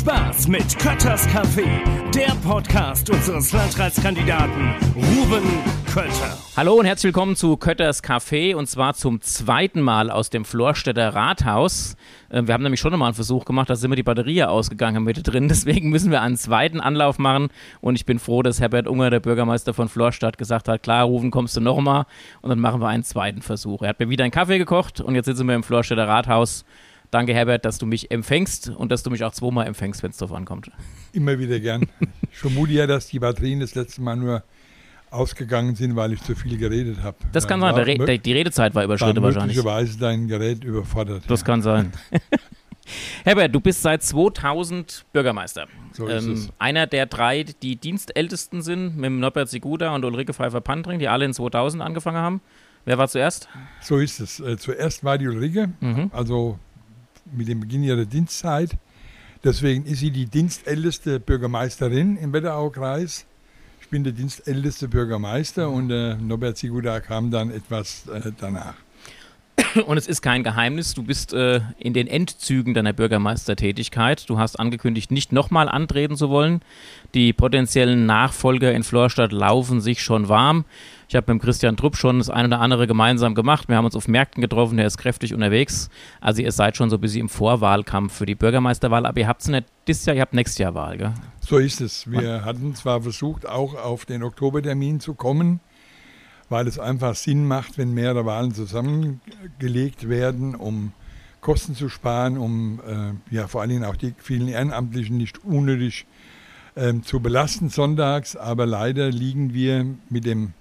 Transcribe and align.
Spaß 0.00 0.48
mit 0.48 0.78
Kötters 0.78 1.28
Café, 1.28 1.66
der 2.14 2.32
Podcast 2.42 3.10
unseres 3.10 3.52
Landratskandidaten 3.52 4.74
Ruben 4.96 5.42
Kötter. 5.92 6.38
Hallo 6.56 6.76
und 6.76 6.86
herzlich 6.86 7.12
willkommen 7.12 7.36
zu 7.36 7.58
Kötters 7.58 8.02
Café 8.02 8.54
und 8.54 8.66
zwar 8.66 8.94
zum 8.94 9.20
zweiten 9.20 9.82
Mal 9.82 10.10
aus 10.10 10.30
dem 10.30 10.46
Florstädter 10.46 11.14
Rathaus. 11.14 11.96
Äh, 12.30 12.46
wir 12.46 12.54
haben 12.54 12.62
nämlich 12.62 12.80
schon 12.80 12.98
mal 12.98 13.04
einen 13.04 13.14
Versuch 13.14 13.44
gemacht, 13.44 13.68
da 13.68 13.76
sind 13.76 13.90
wir 13.90 13.96
die 13.96 14.02
Batterie 14.02 14.42
ausgegangen 14.44 15.04
mit 15.04 15.20
drin, 15.30 15.48
deswegen 15.50 15.90
müssen 15.90 16.10
wir 16.10 16.22
einen 16.22 16.38
zweiten 16.38 16.80
Anlauf 16.80 17.18
machen 17.18 17.48
und 17.82 17.94
ich 17.94 18.06
bin 18.06 18.18
froh, 18.18 18.42
dass 18.42 18.58
Herbert 18.58 18.88
Unger, 18.88 19.10
der 19.10 19.20
Bürgermeister 19.20 19.74
von 19.74 19.90
Florstadt, 19.90 20.38
gesagt 20.38 20.66
hat, 20.66 20.82
klar, 20.82 21.04
Rufen, 21.04 21.30
kommst 21.30 21.58
du 21.58 21.60
nochmal 21.60 22.06
und 22.40 22.48
dann 22.48 22.58
machen 22.58 22.80
wir 22.80 22.88
einen 22.88 23.04
zweiten 23.04 23.42
Versuch. 23.42 23.82
Er 23.82 23.90
hat 23.90 24.00
mir 24.00 24.08
wieder 24.08 24.24
einen 24.24 24.32
Kaffee 24.32 24.56
gekocht 24.56 25.02
und 25.02 25.14
jetzt 25.14 25.26
sitzen 25.26 25.46
wir 25.46 25.54
im 25.54 25.62
Florstädter 25.62 26.08
Rathaus 26.08 26.64
Danke, 27.10 27.34
Herbert, 27.34 27.64
dass 27.64 27.78
du 27.78 27.86
mich 27.86 28.10
empfängst 28.10 28.68
und 28.68 28.92
dass 28.92 29.02
du 29.02 29.10
mich 29.10 29.24
auch 29.24 29.32
zweimal 29.32 29.66
empfängst, 29.66 30.02
wenn 30.02 30.10
es 30.10 30.18
drauf 30.18 30.32
ankommt. 30.32 30.70
Immer 31.12 31.38
wieder 31.38 31.58
gern. 31.58 31.86
Ich 32.30 32.38
vermute 32.38 32.72
ja, 32.72 32.86
dass 32.86 33.08
die 33.08 33.18
Batterien 33.18 33.60
das 33.60 33.74
letzte 33.74 34.00
Mal 34.00 34.16
nur 34.16 34.44
ausgegangen 35.10 35.74
sind, 35.74 35.96
weil 35.96 36.12
ich 36.12 36.22
zu 36.22 36.36
viel 36.36 36.56
geredet 36.56 37.02
habe. 37.02 37.16
Das 37.32 37.48
kann 37.48 37.60
sein, 37.60 37.74
Re 37.74 38.18
die 38.18 38.32
Redezeit 38.32 38.74
war 38.74 38.84
überschritten 38.84 39.22
wahrscheinlich. 39.22 39.56
Möglicherweise 39.56 39.98
dein 39.98 40.28
Gerät 40.28 40.62
überfordert. 40.62 41.24
Das 41.26 41.40
ja. 41.40 41.46
kann 41.46 41.62
sein. 41.62 41.92
Herbert, 43.24 43.54
du 43.54 43.60
bist 43.60 43.82
seit 43.82 44.02
2000 44.02 45.06
Bürgermeister. 45.12 45.66
So 45.92 46.06
ist 46.06 46.24
ähm, 46.24 46.32
es. 46.32 46.48
Einer 46.58 46.86
der 46.86 47.06
drei, 47.06 47.42
die 47.42 47.76
Dienstältesten 47.76 48.62
sind, 48.62 48.96
mit 48.96 49.12
Norbert 49.12 49.48
Siguda 49.48 49.94
und 49.94 50.04
Ulrike 50.04 50.32
Pfeiffer-Pantring, 50.32 50.98
die 50.98 51.08
alle 51.08 51.24
in 51.24 51.34
2000 51.34 51.82
angefangen 51.82 52.18
haben. 52.18 52.40
Wer 52.84 52.98
war 52.98 53.08
zuerst? 53.08 53.48
So 53.80 53.98
ist 53.98 54.20
es. 54.20 54.40
Äh, 54.40 54.56
zuerst 54.56 55.04
war 55.04 55.18
die 55.18 55.28
Ulrike, 55.28 55.70
mhm. 55.80 56.10
also 56.12 56.58
mit 57.24 57.48
dem 57.48 57.60
Beginn 57.60 57.82
ihrer 57.82 58.04
Dienstzeit. 58.04 58.76
Deswegen 59.42 59.86
ist 59.86 60.00
sie 60.00 60.10
die 60.10 60.26
dienstälteste 60.26 61.18
Bürgermeisterin 61.18 62.16
im 62.16 62.32
Wetteraukreis. 62.32 63.24
Ich 63.80 63.88
bin 63.88 64.04
der 64.04 64.12
dienstälteste 64.12 64.88
Bürgermeister 64.88 65.70
und 65.70 65.90
äh, 65.90 66.16
Norbert 66.16 66.58
Siguda 66.58 67.00
kam 67.00 67.30
dann 67.30 67.50
etwas 67.50 68.06
äh, 68.08 68.32
danach. 68.38 68.74
Und 69.86 69.96
es 69.96 70.06
ist 70.06 70.22
kein 70.22 70.42
Geheimnis, 70.42 70.94
du 70.94 71.02
bist 71.02 71.32
äh, 71.32 71.60
in 71.78 71.92
den 71.92 72.06
Endzügen 72.06 72.74
deiner 72.74 72.92
Bürgermeistertätigkeit. 72.92 74.28
Du 74.28 74.38
hast 74.38 74.58
angekündigt, 74.58 75.10
nicht 75.10 75.32
nochmal 75.32 75.68
antreten 75.68 76.16
zu 76.16 76.30
wollen. 76.30 76.60
Die 77.14 77.32
potenziellen 77.32 78.06
Nachfolger 78.06 78.72
in 78.72 78.82
Florstadt 78.82 79.32
laufen 79.32 79.80
sich 79.80 80.02
schon 80.02 80.28
warm. 80.28 80.64
Ich 81.08 81.16
habe 81.16 81.34
mit 81.34 81.42
Christian 81.42 81.76
Trupp 81.76 81.96
schon 81.96 82.18
das 82.18 82.30
eine 82.30 82.46
oder 82.46 82.60
andere 82.60 82.86
gemeinsam 82.86 83.34
gemacht. 83.34 83.68
Wir 83.68 83.76
haben 83.76 83.84
uns 83.84 83.96
auf 83.96 84.06
Märkten 84.06 84.40
getroffen, 84.40 84.76
der 84.76 84.86
ist 84.86 84.96
kräftig 84.96 85.34
unterwegs. 85.34 85.90
Also 86.20 86.40
ihr 86.40 86.52
seid 86.52 86.76
schon 86.76 86.88
so 86.88 86.98
ein 86.98 87.00
bisschen 87.00 87.22
im 87.22 87.28
Vorwahlkampf 87.28 88.14
für 88.14 88.26
die 88.26 88.36
Bürgermeisterwahl, 88.36 89.06
aber 89.06 89.18
ihr 89.18 89.26
habt 89.26 89.42
es 89.42 89.48
nicht 89.48 89.64
dieses 89.88 90.06
Jahr, 90.06 90.14
ihr 90.14 90.22
habt 90.22 90.34
nächstes 90.34 90.58
Jahr 90.58 90.74
Wahl, 90.74 90.98
gell? 90.98 91.12
So 91.40 91.58
ist 91.58 91.80
es. 91.80 92.08
Wir 92.08 92.44
hatten 92.44 92.76
zwar 92.76 93.02
versucht, 93.02 93.48
auch 93.48 93.74
auf 93.74 94.04
den 94.04 94.22
Oktobertermin 94.22 95.00
zu 95.00 95.14
kommen, 95.14 95.58
weil 96.50 96.66
es 96.66 96.78
einfach 96.78 97.14
Sinn 97.14 97.46
macht, 97.46 97.78
wenn 97.78 97.94
mehrere 97.94 98.26
Wahlen 98.26 98.52
zusammengelegt 98.52 100.08
werden, 100.08 100.54
um 100.54 100.92
Kosten 101.40 101.74
zu 101.74 101.88
sparen, 101.88 102.36
um 102.36 102.80
äh, 102.86 103.34
ja 103.34 103.48
vor 103.48 103.62
allen 103.62 103.70
Dingen 103.70 103.84
auch 103.84 103.96
die 103.96 104.12
vielen 104.18 104.48
Ehrenamtlichen 104.48 105.16
nicht 105.16 105.42
unnötig 105.42 106.04
äh, 106.74 106.92
zu 107.02 107.20
belasten 107.20 107.70
sonntags. 107.70 108.36
Aber 108.36 108.66
leider 108.66 109.10
liegen 109.10 109.54
wir 109.54 109.86
mit 110.10 110.26
dem 110.26 110.52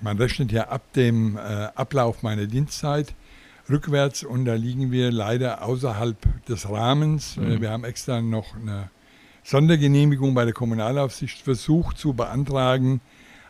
man 0.00 0.16
rechnet 0.18 0.52
ja 0.52 0.68
ab 0.68 0.92
dem 0.94 1.36
äh, 1.36 1.40
Ablauf 1.74 2.22
meiner 2.22 2.46
Dienstzeit 2.46 3.14
rückwärts 3.68 4.24
und 4.24 4.44
da 4.44 4.54
liegen 4.54 4.92
wir 4.92 5.10
leider 5.10 5.62
außerhalb 5.62 6.16
des 6.46 6.68
Rahmens. 6.68 7.36
Äh, 7.36 7.40
mhm. 7.40 7.60
Wir 7.60 7.70
haben 7.70 7.84
extra 7.84 8.20
noch 8.20 8.54
eine 8.54 8.90
Sondergenehmigung 9.42 10.34
bei 10.34 10.44
der 10.44 10.54
Kommunalaufsicht 10.54 11.42
versucht 11.42 11.98
zu 11.98 12.14
beantragen, 12.14 13.00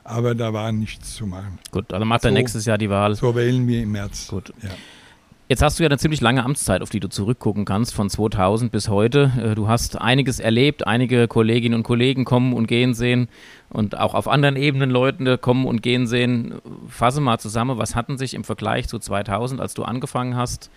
aber 0.05 0.35
da 0.35 0.53
war 0.53 0.71
nichts 0.71 1.15
zu 1.15 1.27
machen. 1.27 1.59
Gut, 1.71 1.93
also 1.93 2.05
macht 2.05 2.25
er 2.25 2.31
so, 2.31 2.35
nächstes 2.35 2.67
Jahr 2.67 2.79
die 2.79 2.91
Wahl. 2.91 3.15
So 3.15 3.35
wählen 3.35 3.67
wir 3.67 3.83
im 3.83 3.93
März. 3.93 4.29
Gut. 4.29 4.53
Ja. 4.63 4.71
Jetzt 5.47 5.61
hast 5.61 5.79
du 5.79 5.83
ja 5.83 5.89
eine 5.89 5.99
ziemlich 5.99 6.23
lange 6.23 6.43
Amtszeit, 6.43 6.81
auf 6.81 6.89
die 6.89 7.01
du 7.01 7.09
zurückgucken 7.09 7.67
kannst, 7.67 7.93
von 7.93 8.09
2000 8.09 8.73
bis 8.73 8.89
heute. 8.89 9.31
Äh, 9.39 9.55
du 9.55 9.69
hast 9.69 10.01
einiges 10.01 10.41
erlebt, 10.41 10.87
einige 10.87 11.29
Kolleginnen 11.29 11.75
und 11.75 11.83
Kollegen 11.83 12.25
kommen 12.25 12.55
und 12.55 12.67
gehen 12.67 12.95
sehen 12.95 13.29
und 13.69 13.99
auch 13.99 14.15
auf 14.15 14.27
anderen 14.27 14.57
Ebenen 14.57 14.91
Leute 14.91 15.37
kommen 15.37 15.67
und 15.67 15.83
gehen 15.83 16.07
sehen. 16.07 16.55
Fasse 16.89 17.21
mal 17.21 17.39
zusammen, 17.39 17.77
was 17.77 17.95
hatten 17.95 18.17
sich 18.17 18.33
im 18.33 18.43
Vergleich 18.43 18.89
zu 18.89 18.99
2000, 18.99 19.61
als 19.61 19.75
du 19.75 19.85
angefangen 19.85 20.35
hast, 20.35 20.71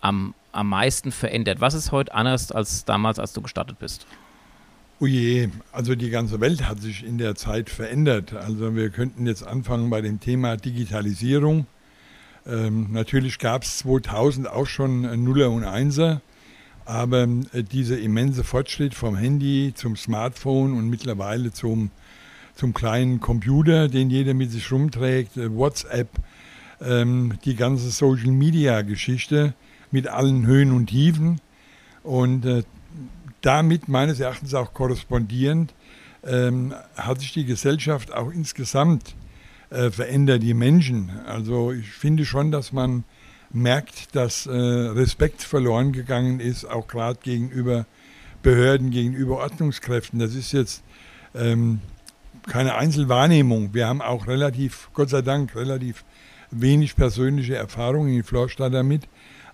am, 0.00 0.32
am 0.52 0.70
meisten 0.70 1.12
verändert? 1.12 1.60
Was 1.60 1.74
ist 1.74 1.92
heute 1.92 2.14
anders 2.14 2.50
als 2.52 2.86
damals, 2.86 3.18
als 3.18 3.34
du 3.34 3.42
gestartet 3.42 3.78
bist? 3.78 4.06
Oh 4.98 5.06
je, 5.06 5.50
also 5.72 5.94
die 5.94 6.08
ganze 6.08 6.40
Welt 6.40 6.66
hat 6.66 6.80
sich 6.80 7.04
in 7.04 7.18
der 7.18 7.34
Zeit 7.34 7.68
verändert. 7.68 8.32
Also 8.32 8.74
wir 8.74 8.88
könnten 8.88 9.26
jetzt 9.26 9.46
anfangen 9.46 9.90
bei 9.90 10.00
dem 10.00 10.20
Thema 10.20 10.56
Digitalisierung. 10.56 11.66
Ähm, 12.46 12.86
natürlich 12.92 13.38
gab 13.38 13.64
es 13.64 13.76
2000 13.78 14.48
auch 14.48 14.66
schon 14.66 15.02
Nuller 15.22 15.50
und 15.50 15.64
Einser, 15.64 16.22
aber 16.86 17.28
äh, 17.52 17.62
dieser 17.62 17.98
immense 17.98 18.42
Fortschritt 18.42 18.94
vom 18.94 19.16
Handy 19.16 19.72
zum 19.74 19.96
Smartphone 19.96 20.72
und 20.72 20.88
mittlerweile 20.88 21.52
zum, 21.52 21.90
zum 22.54 22.72
kleinen 22.72 23.20
Computer, 23.20 23.88
den 23.88 24.08
jeder 24.08 24.32
mit 24.32 24.50
sich 24.50 24.72
rumträgt, 24.72 25.36
äh, 25.36 25.54
WhatsApp, 25.54 26.08
ähm, 26.80 27.34
die 27.44 27.54
ganze 27.54 27.90
Social-Media-Geschichte 27.90 29.52
mit 29.90 30.08
allen 30.08 30.46
Höhen 30.46 30.72
und 30.72 30.86
Tiefen 30.86 31.42
und 32.02 32.46
äh, 32.46 32.62
damit 33.46 33.88
meines 33.88 34.18
Erachtens 34.18 34.54
auch 34.54 34.74
korrespondierend 34.74 35.72
ähm, 36.24 36.74
hat 36.96 37.20
sich 37.20 37.32
die 37.32 37.44
Gesellschaft 37.44 38.12
auch 38.12 38.32
insgesamt 38.32 39.14
äh, 39.70 39.90
verändert 39.90 40.42
die 40.42 40.52
Menschen. 40.52 41.10
Also 41.26 41.70
ich 41.70 41.88
finde 41.90 42.24
schon, 42.24 42.50
dass 42.50 42.72
man 42.72 43.04
merkt, 43.52 44.16
dass 44.16 44.46
äh, 44.46 44.50
Respekt 44.50 45.42
verloren 45.42 45.92
gegangen 45.92 46.40
ist, 46.40 46.64
auch 46.64 46.88
gerade 46.88 47.20
gegenüber 47.22 47.86
Behörden, 48.42 48.90
gegenüber 48.90 49.36
Ordnungskräften. 49.36 50.18
Das 50.18 50.34
ist 50.34 50.52
jetzt 50.52 50.82
ähm, 51.32 51.80
keine 52.48 52.74
Einzelwahrnehmung. 52.74 53.74
Wir 53.74 53.86
haben 53.86 54.02
auch 54.02 54.26
relativ, 54.26 54.90
Gott 54.92 55.10
sei 55.10 55.22
Dank, 55.22 55.54
relativ 55.54 56.04
wenig 56.50 56.96
persönliche 56.96 57.54
Erfahrungen 57.54 58.12
in 58.12 58.24
Florstadt 58.24 58.74
damit. 58.74 59.02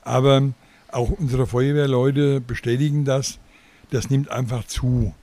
Aber 0.02 0.52
auch 0.90 1.10
unsere 1.10 1.46
Feuerwehrleute 1.46 2.40
bestätigen 2.40 3.04
das. 3.04 3.38
Das 3.92 4.08
nimmt 4.08 4.30
einfach 4.30 4.66
zu. 4.66 5.14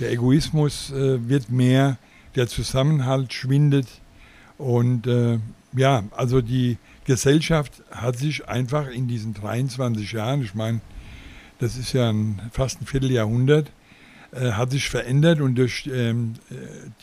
Der 0.00 0.10
Egoismus 0.10 0.90
äh, 0.90 1.28
wird 1.28 1.48
mehr, 1.48 1.96
der 2.34 2.48
Zusammenhalt 2.48 3.32
schwindet. 3.32 3.86
Und 4.58 5.06
äh, 5.06 5.38
ja, 5.76 6.02
also 6.10 6.40
die 6.40 6.76
Gesellschaft 7.04 7.84
hat 7.92 8.18
sich 8.18 8.48
einfach 8.48 8.88
in 8.88 9.06
diesen 9.06 9.32
23 9.32 10.10
Jahren, 10.10 10.42
ich 10.42 10.54
meine, 10.54 10.80
das 11.60 11.76
ist 11.76 11.92
ja 11.92 12.10
ein, 12.10 12.40
fast 12.50 12.82
ein 12.82 12.86
Vierteljahrhundert, 12.86 13.70
äh, 14.32 14.50
hat 14.50 14.72
sich 14.72 14.90
verändert 14.90 15.40
und 15.40 15.54
durch 15.54 15.88
ähm, 15.92 16.34
äh, 16.50 16.54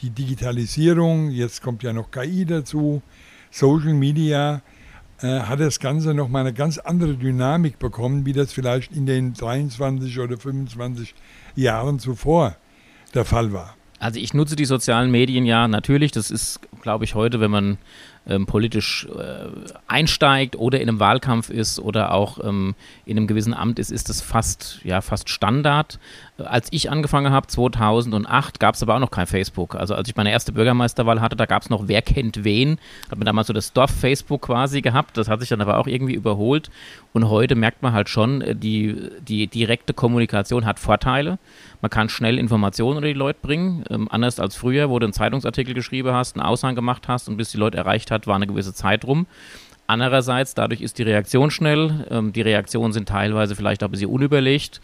die 0.02 0.10
Digitalisierung, 0.10 1.32
jetzt 1.32 1.62
kommt 1.62 1.84
ja 1.84 1.94
noch 1.94 2.12
KI 2.12 2.44
dazu, 2.44 3.02
Social 3.50 3.94
Media, 3.94 4.62
äh, 5.22 5.42
hat 5.42 5.60
das 5.60 5.80
Ganze 5.80 6.14
nochmal 6.14 6.42
eine 6.42 6.54
ganz 6.54 6.78
andere 6.78 7.16
Dynamik 7.16 7.80
bekommen, 7.80 8.26
wie 8.26 8.34
das 8.34 8.54
vielleicht 8.54 8.92
in 8.92 9.06
den 9.06 9.34
23 9.34 10.20
oder 10.20 10.38
25 10.38 11.14
Jahren 11.56 12.00
zuvor 12.00 12.56
der 13.14 13.26
Fall 13.26 13.54
war. 13.54 13.76
Also 14.00 14.20
ich 14.20 14.34
nutze 14.34 14.58
die 14.58 14.66
sozialen 14.66 15.12
Medien 15.12 15.46
ja 15.46 15.68
natürlich. 15.68 16.12
Das 16.12 16.30
ist, 16.30 16.60
glaube 16.82 17.06
ich, 17.06 17.16
heute, 17.16 17.40
wenn 17.40 17.52
man 17.52 17.78
ähm, 18.28 18.46
politisch 18.46 19.06
äh, 19.08 19.48
einsteigt 19.88 20.56
oder 20.56 20.80
in 20.80 20.90
einem 20.90 21.00
Wahlkampf 21.00 21.50
ist 21.50 21.80
oder 21.80 22.14
auch 22.14 22.44
ähm, 22.44 22.76
in 23.06 23.18
einem 23.18 23.28
gewissen 23.28 23.54
Amt 23.54 23.80
ist, 23.80 23.92
ist 23.92 24.10
das 24.10 24.22
fast, 24.22 24.80
ja, 24.84 25.02
fast 25.02 25.30
Standard. 25.30 26.00
Als 26.38 26.68
ich 26.72 26.90
angefangen 26.90 27.32
habe, 27.32 27.48
2008, 27.48 28.60
gab 28.60 28.76
es 28.76 28.84
aber 28.84 28.96
auch 28.96 29.00
noch 29.00 29.12
kein 29.12 29.28
Facebook. 29.28 29.76
Also 29.76 29.94
als 29.94 30.08
ich 30.08 30.16
meine 30.16 30.32
erste 30.32 30.52
Bürgermeisterwahl 30.52 31.22
hatte, 31.22 31.36
da 31.36 31.46
gab 31.46 31.64
es 31.64 31.70
noch 31.70 31.88
Wer 31.88 32.02
kennt 32.02 32.44
wen. 32.44 32.80
Hat 33.10 33.18
man 33.18 33.26
damals 33.26 33.48
so 33.48 33.54
das 33.54 33.74
Dorf-Facebook 33.74 34.44
quasi 34.44 34.82
gehabt. 34.82 35.18
Das 35.18 35.28
hat 35.28 35.42
sich 35.42 35.50
dann 35.50 35.62
aber 35.62 35.78
auch 35.78 35.88
irgendwie 35.88 36.16
überholt. 36.16 36.70
Und 37.12 37.30
heute 37.30 37.56
merkt 37.56 37.84
man 37.84 37.94
halt 37.94 38.10
schon, 38.10 38.42
äh, 38.42 38.56
die, 38.56 39.10
die 39.28 39.48
direkte 39.48 39.94
Kommunikation 39.94 40.66
hat 40.66 40.80
Vorteile. 40.80 41.40
Man 41.82 41.90
kann 41.90 42.08
schnell 42.08 42.40
Informationen 42.40 42.98
unter 42.98 43.10
die 43.10 43.14
Leute 43.14 43.40
bringen, 43.42 43.84
ähm, 43.90 44.08
anders 44.10 44.40
als 44.40 44.56
früher, 44.56 44.90
wo 44.90 45.00
du 45.00 45.06
einen 45.06 45.14
Zeitungsartikel 45.14 45.74
geschrieben 45.74 46.14
hast, 46.14 46.38
einen 46.38 46.46
Aushang 46.46 46.76
gemacht 46.76 47.10
hast 47.10 47.28
und 47.28 47.36
bis 47.36 47.52
die 47.52 47.58
Leute 47.58 47.78
erreicht 47.78 48.10
hat, 48.14 48.28
war 48.28 48.36
eine 48.38 48.48
gewisse 48.48 48.74
Zeit 48.74 49.04
rum. 49.06 49.28
Andererseits, 49.88 50.54
dadurch 50.54 50.82
ist 50.82 50.98
die 50.98 51.04
Reaktion 51.04 51.52
schnell. 51.52 52.08
Ähm, 52.10 52.32
die 52.32 52.42
Reaktionen 52.42 52.94
sind 52.94 53.10
teilweise 53.10 53.56
vielleicht 53.56 53.84
auch 53.84 53.90
ein 53.90 53.92
bisschen 53.92 54.10
unüberlegt, 54.10 54.80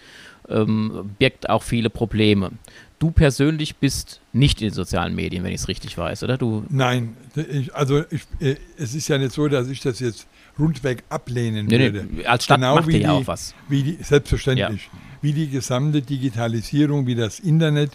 ähm, 0.50 1.12
birgt 1.18 1.50
auch 1.50 1.64
viele 1.64 1.90
Probleme. 1.90 2.52
Du 3.00 3.12
persönlich 3.12 3.78
bist 3.78 4.20
nicht 4.34 4.62
in 4.62 4.68
den 4.68 4.74
sozialen 4.74 5.16
Medien, 5.16 5.44
wenn 5.46 5.52
ich 5.54 5.62
es 5.62 5.68
richtig 5.70 5.98
weiß, 5.98 6.24
oder? 6.24 6.38
Du 6.38 6.66
Nein, 6.68 7.16
ich, 7.34 7.74
also 7.74 8.04
ich, 8.12 8.24
äh, 8.42 8.56
es 8.78 8.94
ist 8.94 9.08
ja 9.08 9.18
nicht 9.18 9.32
so, 9.32 9.48
dass 9.48 9.70
ich 9.70 9.80
das 9.80 10.02
jetzt 10.02 10.28
rundweg 10.60 11.04
ablehnen 11.08 11.68
Nee, 11.68 11.80
würde. 11.80 12.06
nee, 12.12 12.26
als 12.26 12.44
Stadt 12.44 12.58
Genau 12.58 12.76
macht 12.76 12.88
wie 12.88 12.96
ihr 12.96 13.00
ja 13.00 13.14
die- 13.16 13.24
auch 13.24 13.28
was. 13.28 13.56
Wie 13.70 13.84
die, 13.84 13.98
selbstverständlich. 14.04 14.90
Wie 15.22 15.32
die 15.32 15.48
gesamte 15.50 16.02
Digitalisierung, 16.02 17.08
wie 17.08 17.16
das 17.16 17.40
Internet, 17.40 17.92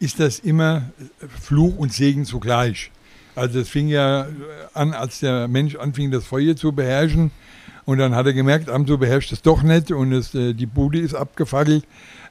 ist 0.00 0.18
das 0.18 0.38
immer 0.38 0.84
Fluch 1.42 1.76
und 1.76 1.92
Segen 1.92 2.24
zugleich. 2.24 2.90
Also 3.38 3.60
es 3.60 3.68
fing 3.68 3.88
ja 3.88 4.26
an, 4.74 4.92
als 4.92 5.20
der 5.20 5.46
Mensch 5.46 5.76
anfing, 5.76 6.10
das 6.10 6.24
Feuer 6.24 6.56
zu 6.56 6.72
beherrschen. 6.72 7.30
Und 7.84 7.98
dann 7.98 8.14
hat 8.14 8.26
er 8.26 8.32
gemerkt, 8.34 8.68
Amso 8.68 8.98
beherrscht 8.98 9.32
es 9.32 9.42
doch 9.42 9.62
nicht 9.62 9.92
und 9.92 10.12
es, 10.12 10.34
äh, 10.34 10.52
die 10.52 10.66
Bude 10.66 10.98
ist 10.98 11.14
abgefackelt 11.14 11.84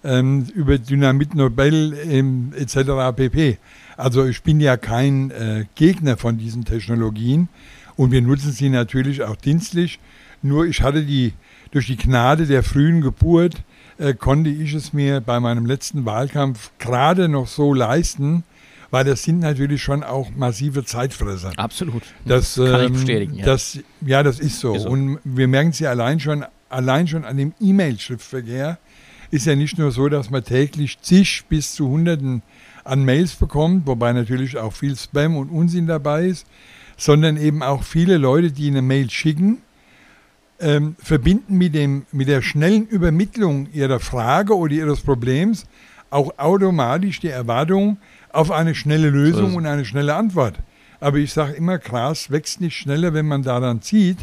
ähm, 0.04 0.46
über 0.54 0.78
Dynamit 0.78 1.34
Nobel 1.34 1.98
ähm, 2.08 2.52
etc. 2.56 3.16
pp. 3.16 3.58
Also 3.96 4.26
ich 4.26 4.44
bin 4.44 4.60
ja 4.60 4.78
kein 4.78 5.32
äh, 5.32 5.66
Gegner 5.74 6.18
von 6.18 6.38
diesen 6.38 6.66
Technologien 6.66 7.48
und 7.96 8.12
wir 8.12 8.22
nutzen 8.22 8.52
sie 8.52 8.70
natürlich 8.70 9.24
auch 9.24 9.36
dienstlich. 9.36 10.00
Nur 10.44 10.68
ich 10.68 10.82
hatte 10.82 11.04
die, 11.04 11.34
durch 11.72 11.88
die 11.88 11.98
Gnade 11.98 12.46
der 12.46 12.62
frühen 12.62 13.02
Geburt, 13.02 13.64
äh, 13.98 14.14
konnte 14.14 14.52
ich 14.52 14.74
es 14.74 14.94
mir 14.94 15.22
bei 15.22 15.40
meinem 15.40 15.66
letzten 15.66 16.06
Wahlkampf 16.06 16.72
gerade 16.78 17.30
noch 17.30 17.48
so 17.48 17.74
leisten, 17.74 18.44
weil 18.92 19.06
das 19.06 19.24
sind 19.24 19.40
natürlich 19.40 19.82
schon 19.82 20.04
auch 20.04 20.30
massive 20.36 20.84
Zeitfresser. 20.84 21.52
Absolut. 21.58 22.04
Das, 22.26 22.56
Kann 22.56 22.82
ich 22.82 22.88
ähm, 22.88 22.94
bestätigen, 22.94 23.36
ja. 23.36 23.46
Das, 23.46 23.80
ja, 24.06 24.24
das 24.24 24.40
ist 24.40 24.60
so. 24.60 24.76
Ist 24.76 24.84
so. 24.84 24.90
Und 24.90 25.20
wir 25.24 25.48
merken 25.48 25.70
es 25.70 25.80
ja 25.80 25.90
allein 25.90 26.20
schon, 26.20 26.46
allein 26.70 27.08
schon 27.08 27.26
an 27.26 27.38
dem 27.38 27.54
E-Mail-Schriftverkehr. 27.60 28.78
Ist 29.30 29.46
ja 29.46 29.56
nicht 29.56 29.78
nur 29.78 29.92
so, 29.92 30.08
dass 30.08 30.30
man 30.30 30.44
täglich 30.44 31.00
zig 31.02 31.44
bis 31.50 31.74
zu 31.76 31.90
Hunderten 31.90 32.42
an 32.86 33.04
Mails 33.04 33.36
bekommt, 33.36 33.86
wobei 33.86 34.14
natürlich 34.14 34.58
auch 34.58 34.72
viel 34.72 34.96
Spam 34.96 35.36
und 35.36 35.50
Unsinn 35.50 35.88
dabei 35.88 36.28
ist, 36.28 36.48
sondern 36.96 37.36
eben 37.36 37.62
auch 37.62 37.84
viele 37.84 38.18
Leute, 38.18 38.52
die 38.52 38.70
eine 38.70 38.82
Mail 38.82 39.10
schicken, 39.10 39.58
ähm, 40.60 40.96
verbinden 40.98 41.58
mit, 41.58 41.76
dem, 41.76 42.06
mit 42.14 42.30
der 42.30 42.42
schnellen 42.42 42.88
Übermittlung 42.88 43.68
ihrer 43.74 44.00
Frage 44.00 44.56
oder 44.56 44.74
ihres 44.74 45.02
Problems 45.02 45.66
auch 46.10 46.38
automatisch 46.38 47.20
die 47.20 47.28
Erwartung 47.28 47.98
auf 48.32 48.52
eine 48.52 48.76
schnelle 48.76 49.10
Lösung 49.10 49.56
und 49.56 49.66
eine 49.66 49.86
schnelle 49.86 50.16
Antwort. 50.16 50.56
Aber 51.00 51.18
ich 51.18 51.32
sage 51.32 51.54
immer, 51.54 51.78
Gras 51.78 52.32
wächst 52.32 52.60
nicht 52.62 52.76
schneller, 52.76 53.14
wenn 53.14 53.28
man 53.28 53.44
daran 53.44 53.82
zieht. 53.82 54.18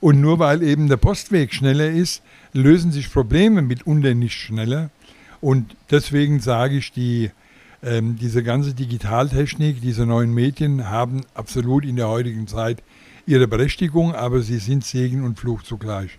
Und 0.00 0.20
nur 0.20 0.38
weil 0.38 0.62
eben 0.62 0.88
der 0.88 0.96
Postweg 0.96 1.54
schneller 1.54 1.88
ist, 1.88 2.22
lösen 2.52 2.92
sich 2.92 3.12
Probleme 3.12 3.62
mitunter 3.62 4.14
nicht 4.14 4.34
schneller. 4.34 4.90
Und 5.40 5.76
deswegen 5.90 6.40
sage 6.40 6.76
ich, 6.76 6.92
die, 6.92 7.30
ähm, 7.82 8.16
diese 8.16 8.42
ganze 8.42 8.74
Digitaltechnik, 8.74 9.80
diese 9.80 10.06
neuen 10.06 10.32
Medien 10.32 10.90
haben 10.90 11.22
absolut 11.34 11.84
in 11.84 11.96
der 11.96 12.08
heutigen 12.08 12.46
Zeit 12.46 12.82
ihre 13.26 13.48
Berechtigung, 13.48 14.14
aber 14.14 14.40
sie 14.40 14.58
sind 14.58 14.84
Segen 14.84 15.24
und 15.24 15.38
Fluch 15.38 15.62
zugleich. 15.62 16.18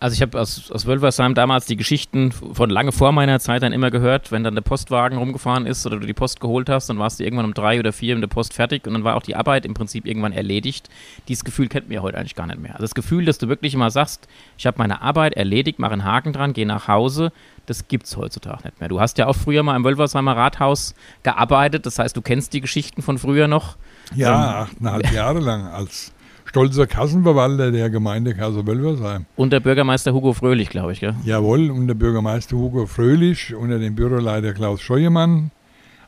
Also 0.00 0.14
ich 0.14 0.22
habe 0.22 0.40
aus, 0.40 0.70
aus 0.70 0.86
Wölversheim 0.86 1.34
damals 1.34 1.66
die 1.66 1.76
Geschichten 1.76 2.30
von 2.30 2.70
lange 2.70 2.92
vor 2.92 3.10
meiner 3.10 3.40
Zeit 3.40 3.62
dann 3.62 3.72
immer 3.72 3.90
gehört, 3.90 4.30
wenn 4.30 4.44
dann 4.44 4.54
der 4.54 4.62
Postwagen 4.62 5.18
rumgefahren 5.18 5.66
ist 5.66 5.84
oder 5.86 5.98
du 5.98 6.06
die 6.06 6.14
Post 6.14 6.40
geholt 6.40 6.68
hast, 6.68 6.88
dann 6.88 7.00
warst 7.00 7.18
du 7.18 7.24
irgendwann 7.24 7.46
um 7.46 7.54
drei 7.54 7.80
oder 7.80 7.92
vier 7.92 8.14
mit 8.14 8.22
der 8.22 8.28
Post 8.28 8.54
fertig 8.54 8.86
und 8.86 8.92
dann 8.92 9.02
war 9.02 9.16
auch 9.16 9.22
die 9.22 9.34
Arbeit 9.34 9.66
im 9.66 9.74
Prinzip 9.74 10.06
irgendwann 10.06 10.32
erledigt. 10.32 10.88
Dieses 11.26 11.44
Gefühl 11.44 11.66
kennt 11.66 11.88
mir 11.88 12.00
heute 12.00 12.16
eigentlich 12.16 12.36
gar 12.36 12.46
nicht 12.46 12.60
mehr. 12.60 12.72
Also 12.72 12.84
das 12.84 12.94
Gefühl, 12.94 13.24
dass 13.24 13.38
du 13.38 13.48
wirklich 13.48 13.74
immer 13.74 13.90
sagst, 13.90 14.28
ich 14.56 14.66
habe 14.66 14.78
meine 14.78 15.02
Arbeit 15.02 15.34
erledigt, 15.34 15.80
mache 15.80 15.94
einen 15.94 16.04
Haken 16.04 16.32
dran, 16.32 16.52
gehe 16.52 16.66
nach 16.66 16.86
Hause, 16.86 17.32
das 17.66 17.88
gibt's 17.88 18.16
heutzutage 18.16 18.68
nicht 18.68 18.78
mehr. 18.78 18.88
Du 18.88 19.00
hast 19.00 19.18
ja 19.18 19.26
auch 19.26 19.36
früher 19.36 19.64
mal 19.64 19.74
im 19.74 19.84
Wölversheimer 19.84 20.36
Rathaus 20.36 20.94
gearbeitet, 21.24 21.86
das 21.86 21.98
heißt, 21.98 22.16
du 22.16 22.22
kennst 22.22 22.52
die 22.52 22.60
Geschichten 22.60 23.02
von 23.02 23.18
früher 23.18 23.48
noch. 23.48 23.76
Ja, 24.14 24.60
achteinhalb 24.60 25.12
Jahre 25.12 25.40
lang 25.40 25.66
als 25.66 26.12
stolzer 26.48 26.86
Kassenverwalter 26.86 27.70
der 27.70 27.90
Gemeindekasse 27.90 28.66
Wölversheim. 28.66 29.26
Unter 29.36 29.60
Bürgermeister 29.60 30.14
Hugo 30.14 30.32
Fröhlich, 30.32 30.70
glaube 30.70 30.92
ich, 30.92 31.00
gell? 31.00 31.14
Jawohl, 31.24 31.70
unter 31.70 31.94
Bürgermeister 31.94 32.56
Hugo 32.56 32.86
Fröhlich, 32.86 33.54
unter 33.54 33.78
dem 33.78 33.94
Büroleiter 33.94 34.54
Klaus 34.54 34.80
Scheuermann 34.80 35.50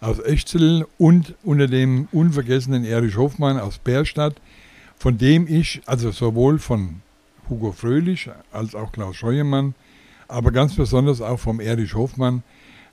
aus 0.01 0.19
Echzel 0.19 0.87
und 0.97 1.35
unter 1.43 1.67
dem 1.67 2.09
unvergessenen 2.11 2.85
Erich 2.85 3.19
Hofmann 3.19 3.61
aus 3.61 3.79
Bärstadt, 3.79 4.37
von 4.97 5.19
dem 5.19 5.47
ich, 5.47 5.83
also 5.85 6.11
sowohl 6.11 6.59
von 6.59 7.03
Hugo 7.51 7.73
Fröhlich 7.73 8.31
als 8.51 8.75
auch 8.75 8.93
Klaus 8.93 9.17
Scheuermann, 9.17 9.75
aber 10.27 10.53
ganz 10.53 10.75
besonders 10.75 11.21
auch 11.21 11.39
vom 11.39 11.61
Erich 11.61 11.95
Hofmann, 11.95 12.43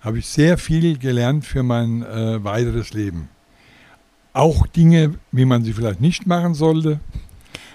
habe 0.02 0.20
ich 0.20 0.26
sehr 0.26 0.58
viel 0.58 0.98
gelernt 0.98 1.46
für 1.46 1.64
mein 1.64 2.04
äh, 2.04 2.44
weiteres 2.44 2.94
Leben. 2.94 3.30
Auch 4.34 4.68
Dinge, 4.68 5.16
wie 5.32 5.46
man 5.46 5.64
sie 5.64 5.72
vielleicht 5.72 6.02
nicht 6.02 6.28
machen 6.28 6.54
sollte, 6.54 7.00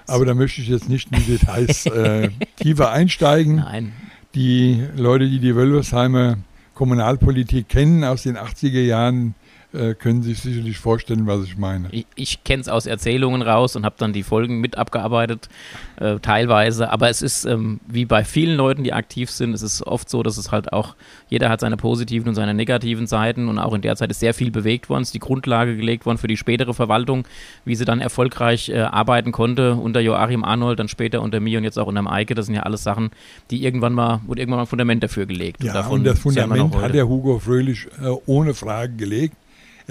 aber 0.06 0.24
da 0.24 0.34
möchte 0.34 0.60
ich 0.60 0.68
jetzt 0.68 0.88
nicht 0.88 1.10
in 1.12 1.18
die 1.18 1.38
Details 1.38 1.86
äh, 1.86 2.30
tiefer 2.56 2.90
einsteigen. 2.90 3.56
Nein. 3.56 3.92
Die 4.34 4.82
Leute, 4.96 5.28
die 5.28 5.40
die 5.40 5.54
Wölversheimer 5.54 6.38
Kommunalpolitik 6.74 7.68
kennen 7.68 8.02
aus 8.02 8.22
den 8.22 8.36
80er 8.36 8.80
Jahren, 8.80 9.34
äh, 9.74 9.94
können 9.94 10.22
sich 10.22 10.40
sicherlich 10.40 10.78
vorstellen, 10.78 11.26
was 11.26 11.44
ich 11.44 11.56
meine. 11.56 11.88
Ich, 11.90 12.06
ich 12.14 12.44
kenne 12.44 12.60
es 12.60 12.68
aus 12.68 12.86
Erzählungen 12.86 13.42
raus 13.42 13.76
und 13.76 13.84
habe 13.84 13.94
dann 13.98 14.12
die 14.12 14.22
Folgen 14.22 14.60
mit 14.60 14.76
abgearbeitet, 14.76 15.48
äh, 15.96 16.18
teilweise. 16.20 16.90
Aber 16.90 17.08
es 17.08 17.22
ist 17.22 17.44
ähm, 17.44 17.80
wie 17.86 18.04
bei 18.04 18.24
vielen 18.24 18.56
Leuten, 18.56 18.84
die 18.84 18.92
aktiv 18.92 19.30
sind, 19.30 19.54
es 19.54 19.62
ist 19.62 19.82
oft 19.86 20.08
so, 20.08 20.22
dass 20.22 20.36
es 20.36 20.52
halt 20.52 20.72
auch, 20.72 20.94
jeder 21.28 21.48
hat 21.48 21.60
seine 21.60 21.76
positiven 21.76 22.28
und 22.28 22.34
seine 22.34 22.54
negativen 22.54 23.06
Seiten 23.06 23.48
und 23.48 23.58
auch 23.58 23.74
in 23.74 23.82
der 23.82 23.96
Zeit 23.96 24.10
ist 24.10 24.20
sehr 24.20 24.34
viel 24.34 24.50
bewegt 24.50 24.88
worden, 24.88 25.02
es 25.02 25.08
ist 25.08 25.14
die 25.14 25.20
Grundlage 25.20 25.76
gelegt 25.76 26.06
worden 26.06 26.18
für 26.18 26.28
die 26.28 26.36
spätere 26.36 26.74
Verwaltung, 26.74 27.26
wie 27.64 27.74
sie 27.74 27.84
dann 27.84 28.00
erfolgreich 28.00 28.68
äh, 28.68 28.80
arbeiten 28.80 29.32
konnte 29.32 29.74
unter 29.74 30.00
Joachim 30.00 30.44
Arnold, 30.44 30.78
dann 30.78 30.88
später 30.88 31.22
unter 31.22 31.40
mir 31.40 31.58
und 31.58 31.64
jetzt 31.64 31.78
auch 31.78 31.86
unter 31.86 32.02
dem 32.02 32.08
Eike. 32.08 32.34
Das 32.34 32.46
sind 32.46 32.54
ja 32.54 32.62
alles 32.62 32.82
Sachen, 32.82 33.10
die 33.50 33.64
irgendwann 33.64 33.92
mal, 33.92 34.20
wurde 34.26 34.40
irgendwann 34.40 34.58
mal 34.58 34.64
ein 34.64 34.68
Fundament 34.68 35.02
dafür 35.02 35.26
gelegt. 35.26 35.64
Ja, 35.64 35.72
davon 35.72 36.00
und 36.00 36.04
das 36.04 36.18
Fundament 36.18 36.74
hat 36.76 36.94
der 36.94 37.08
Hugo 37.08 37.38
Fröhlich 37.38 37.86
äh, 38.02 38.08
ohne 38.26 38.54
Frage 38.54 38.94
gelegt. 38.94 39.36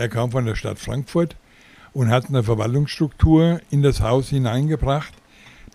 Er 0.02 0.10
kam 0.10 0.32
von 0.32 0.48
der 0.48 0.56
Stadt 0.56 0.80
Frankfurt 0.80 1.36
und 1.94 2.10
hat 2.10 2.28
eine 2.28 2.42
Verwaltungsstruktur 2.42 3.62
in 3.70 3.84
das 3.84 4.02
Haus 4.02 4.30
hineingebracht, 4.30 5.14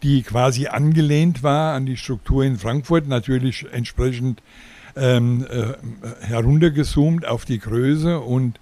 die 0.03 0.25
quasi 0.25 0.67
angelehnt 0.67 1.45
war 1.45 1.75
an 1.75 1.87
die 1.87 1.97
Struktur 1.97 2.43
in 2.43 2.59
Frankfurt, 2.59 3.07
natürlich 3.07 3.67
entsprechend 3.71 4.43
ähm, 4.97 5.47
äh, 5.49 6.27
heruntergezoomt 6.27 7.25
auf 7.25 7.45
die 7.45 7.61
Größe 7.61 8.19
und 8.19 8.59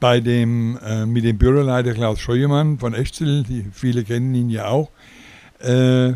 bei 0.00 0.20
dem, 0.20 0.78
äh, 0.84 1.06
mit 1.06 1.24
dem 1.24 1.38
Büroleiter 1.38 1.94
Klaus 1.94 2.20
Scheuermann 2.20 2.78
von 2.78 2.92
Echzel, 2.92 3.42
die, 3.44 3.64
viele 3.72 4.04
kennen 4.04 4.34
ihn 4.34 4.50
ja 4.50 4.66
auch, 4.66 4.90
äh, 5.60 6.10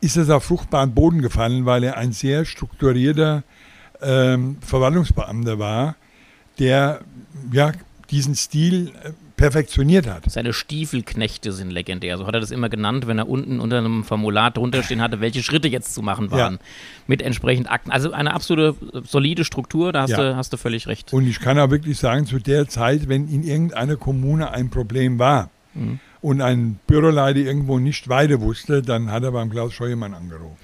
ist 0.00 0.16
es 0.16 0.28
auf 0.28 0.42
fruchtbaren 0.42 0.92
Boden 0.92 1.22
gefallen, 1.22 1.66
weil 1.66 1.84
er 1.84 1.98
ein 1.98 2.10
sehr 2.10 2.46
strukturierter 2.46 3.44
ähm, 4.02 4.56
Verwaltungsbeamter 4.60 5.60
war, 5.60 5.94
der 6.58 7.00
ja, 7.52 7.72
diesen 8.10 8.34
Stil 8.34 8.92
äh, 9.02 9.10
perfektioniert 9.36 10.06
hat. 10.06 10.30
Seine 10.30 10.52
Stiefelknechte 10.54 11.52
sind 11.52 11.70
legendär. 11.70 12.16
So 12.16 12.26
hat 12.26 12.34
er 12.34 12.40
das 12.40 12.50
immer 12.50 12.68
genannt, 12.70 13.06
wenn 13.06 13.18
er 13.18 13.28
unten 13.28 13.60
unter 13.60 13.78
einem 13.78 14.02
Formular 14.04 14.50
drunter 14.50 14.82
stehen 14.82 15.02
hatte, 15.02 15.20
welche 15.20 15.42
Schritte 15.42 15.68
jetzt 15.68 15.92
zu 15.94 16.00
machen 16.02 16.30
waren. 16.30 16.54
Ja. 16.54 16.60
Mit 17.06 17.20
entsprechend 17.20 17.70
Akten. 17.70 17.90
Also 17.90 18.12
eine 18.12 18.32
absolute 18.32 18.74
äh, 18.94 19.00
solide 19.04 19.44
Struktur, 19.44 19.92
da 19.92 20.02
hast, 20.02 20.10
Ja. 20.10 20.22
du, 20.22 20.36
hast 20.36 20.52
du 20.52 20.56
völlig 20.56 20.86
recht. 20.86 21.12
Und 21.12 21.26
ich 21.26 21.40
kann 21.40 21.58
auch 21.58 21.70
wirklich 21.70 21.98
sagen, 21.98 22.24
zu 22.26 22.38
der 22.38 22.66
Zeit, 22.68 23.08
wenn 23.08 23.28
in 23.28 23.42
irgendeiner 23.42 23.96
Kommune 23.96 24.50
ein 24.50 24.70
Problem 24.70 25.18
war 25.18 25.50
Mhm. 25.74 26.00
und 26.22 26.40
ein 26.40 26.78
Büroleiter 26.86 27.40
irgendwo 27.40 27.78
nicht 27.78 28.08
weiter 28.08 28.40
wusste, 28.40 28.80
dann 28.80 29.10
hat 29.10 29.22
er 29.24 29.32
beim 29.32 29.50
Klaus 29.50 29.74
Scheuermann 29.74 30.14
angerufen. 30.14 30.56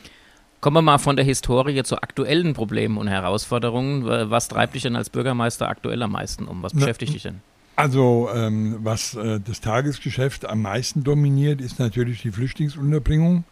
Kommen 0.63 0.77
wir 0.77 0.83
mal 0.83 0.99
von 0.99 1.17
der 1.17 1.25
Historie 1.25 1.83
zu 1.83 1.97
aktuellen 1.97 2.55
Problemen 2.55 2.97
und 2.97 3.09
Herausforderungen. 3.09 4.05
Was 4.07 4.47
treibt 4.47 4.77
dich 4.77 4.83
denn 4.83 4.95
als 4.95 5.11
Bürgermeister 5.11 5.69
aktuell 5.69 6.01
am 6.05 6.13
meisten 6.13 6.47
um? 6.47 6.63
Was 6.63 6.73
beschäftigt 6.73 7.13
dich 7.13 7.25
denn? 7.25 7.41
Also 7.75 8.29
ähm, 8.33 8.79
was 8.81 9.17
äh, 9.17 9.41
das 9.45 9.61
Tagesgeschäft 9.61 10.49
am 10.49 10.63
meisten 10.63 11.03
dominiert, 11.03 11.61
ist 11.61 11.81
natürlich 11.81 12.23
die 12.23 12.31
Flüchtlingsunterbringung. 12.31 13.43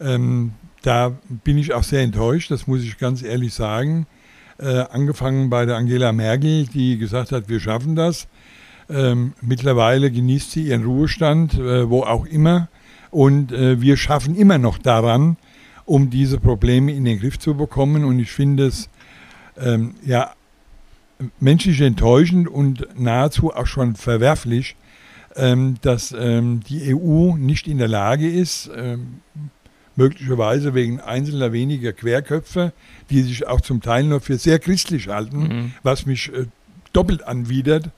Ähm, 0.00 0.54
da 0.82 1.12
bin 1.44 1.58
ich 1.58 1.74
auch 1.74 1.84
sehr 1.84 2.02
enttäuscht, 2.02 2.50
das 2.50 2.66
muss 2.66 2.82
ich 2.82 2.98
ganz 2.98 3.22
ehrlich 3.22 3.54
sagen. 3.54 4.08
Äh, 4.58 4.86
angefangen 4.90 5.48
bei 5.48 5.64
der 5.64 5.76
Angela 5.76 6.10
Merkel, 6.10 6.66
die 6.66 6.98
gesagt 6.98 7.30
hat, 7.30 7.48
wir 7.48 7.60
schaffen 7.60 7.94
das. 7.94 8.26
Ähm, 8.90 9.34
mittlerweile 9.42 10.10
genießt 10.10 10.50
sie 10.50 10.64
ihren 10.64 10.84
Ruhestand, 10.84 11.54
äh, 11.54 11.88
wo 11.88 12.02
auch 12.02 12.26
immer. 12.26 12.68
Und 13.12 13.52
äh, 13.52 13.80
wir 13.80 13.96
schaffen 13.96 14.34
immer 14.34 14.58
noch 14.58 14.78
daran, 14.78 15.36
um 15.84 16.10
diese 16.10 16.38
Probleme 16.38 16.92
in 16.92 17.04
den 17.04 17.18
Griff 17.18 17.38
zu 17.38 17.54
bekommen. 17.54 18.04
Und 18.04 18.18
ich 18.18 18.30
finde 18.30 18.66
es 18.66 18.88
ähm, 19.56 19.94
ja 20.04 20.32
menschlich 21.40 21.80
enttäuschend 21.80 22.48
und 22.48 22.86
nahezu 22.98 23.52
auch 23.54 23.66
schon 23.66 23.94
verwerflich, 23.94 24.76
ähm, 25.36 25.76
dass 25.82 26.14
ähm, 26.18 26.60
die 26.68 26.94
EU 26.94 27.36
nicht 27.36 27.66
in 27.68 27.78
der 27.78 27.88
Lage 27.88 28.28
ist, 28.28 28.70
ähm, 28.76 29.20
möglicherweise 29.94 30.74
wegen 30.74 31.00
einzelner 31.00 31.52
weniger 31.52 31.92
Querköpfe, 31.92 32.72
die 33.10 33.22
sich 33.22 33.46
auch 33.46 33.60
zum 33.60 33.80
Teil 33.82 34.04
noch 34.04 34.22
für 34.22 34.38
sehr 34.38 34.58
christlich 34.58 35.08
halten, 35.08 35.38
Mhm. 35.42 35.72
was 35.82 36.06
mich 36.06 36.32
äh, 36.32 36.46
doppelt 36.92 37.26
anwidert, 37.26 37.90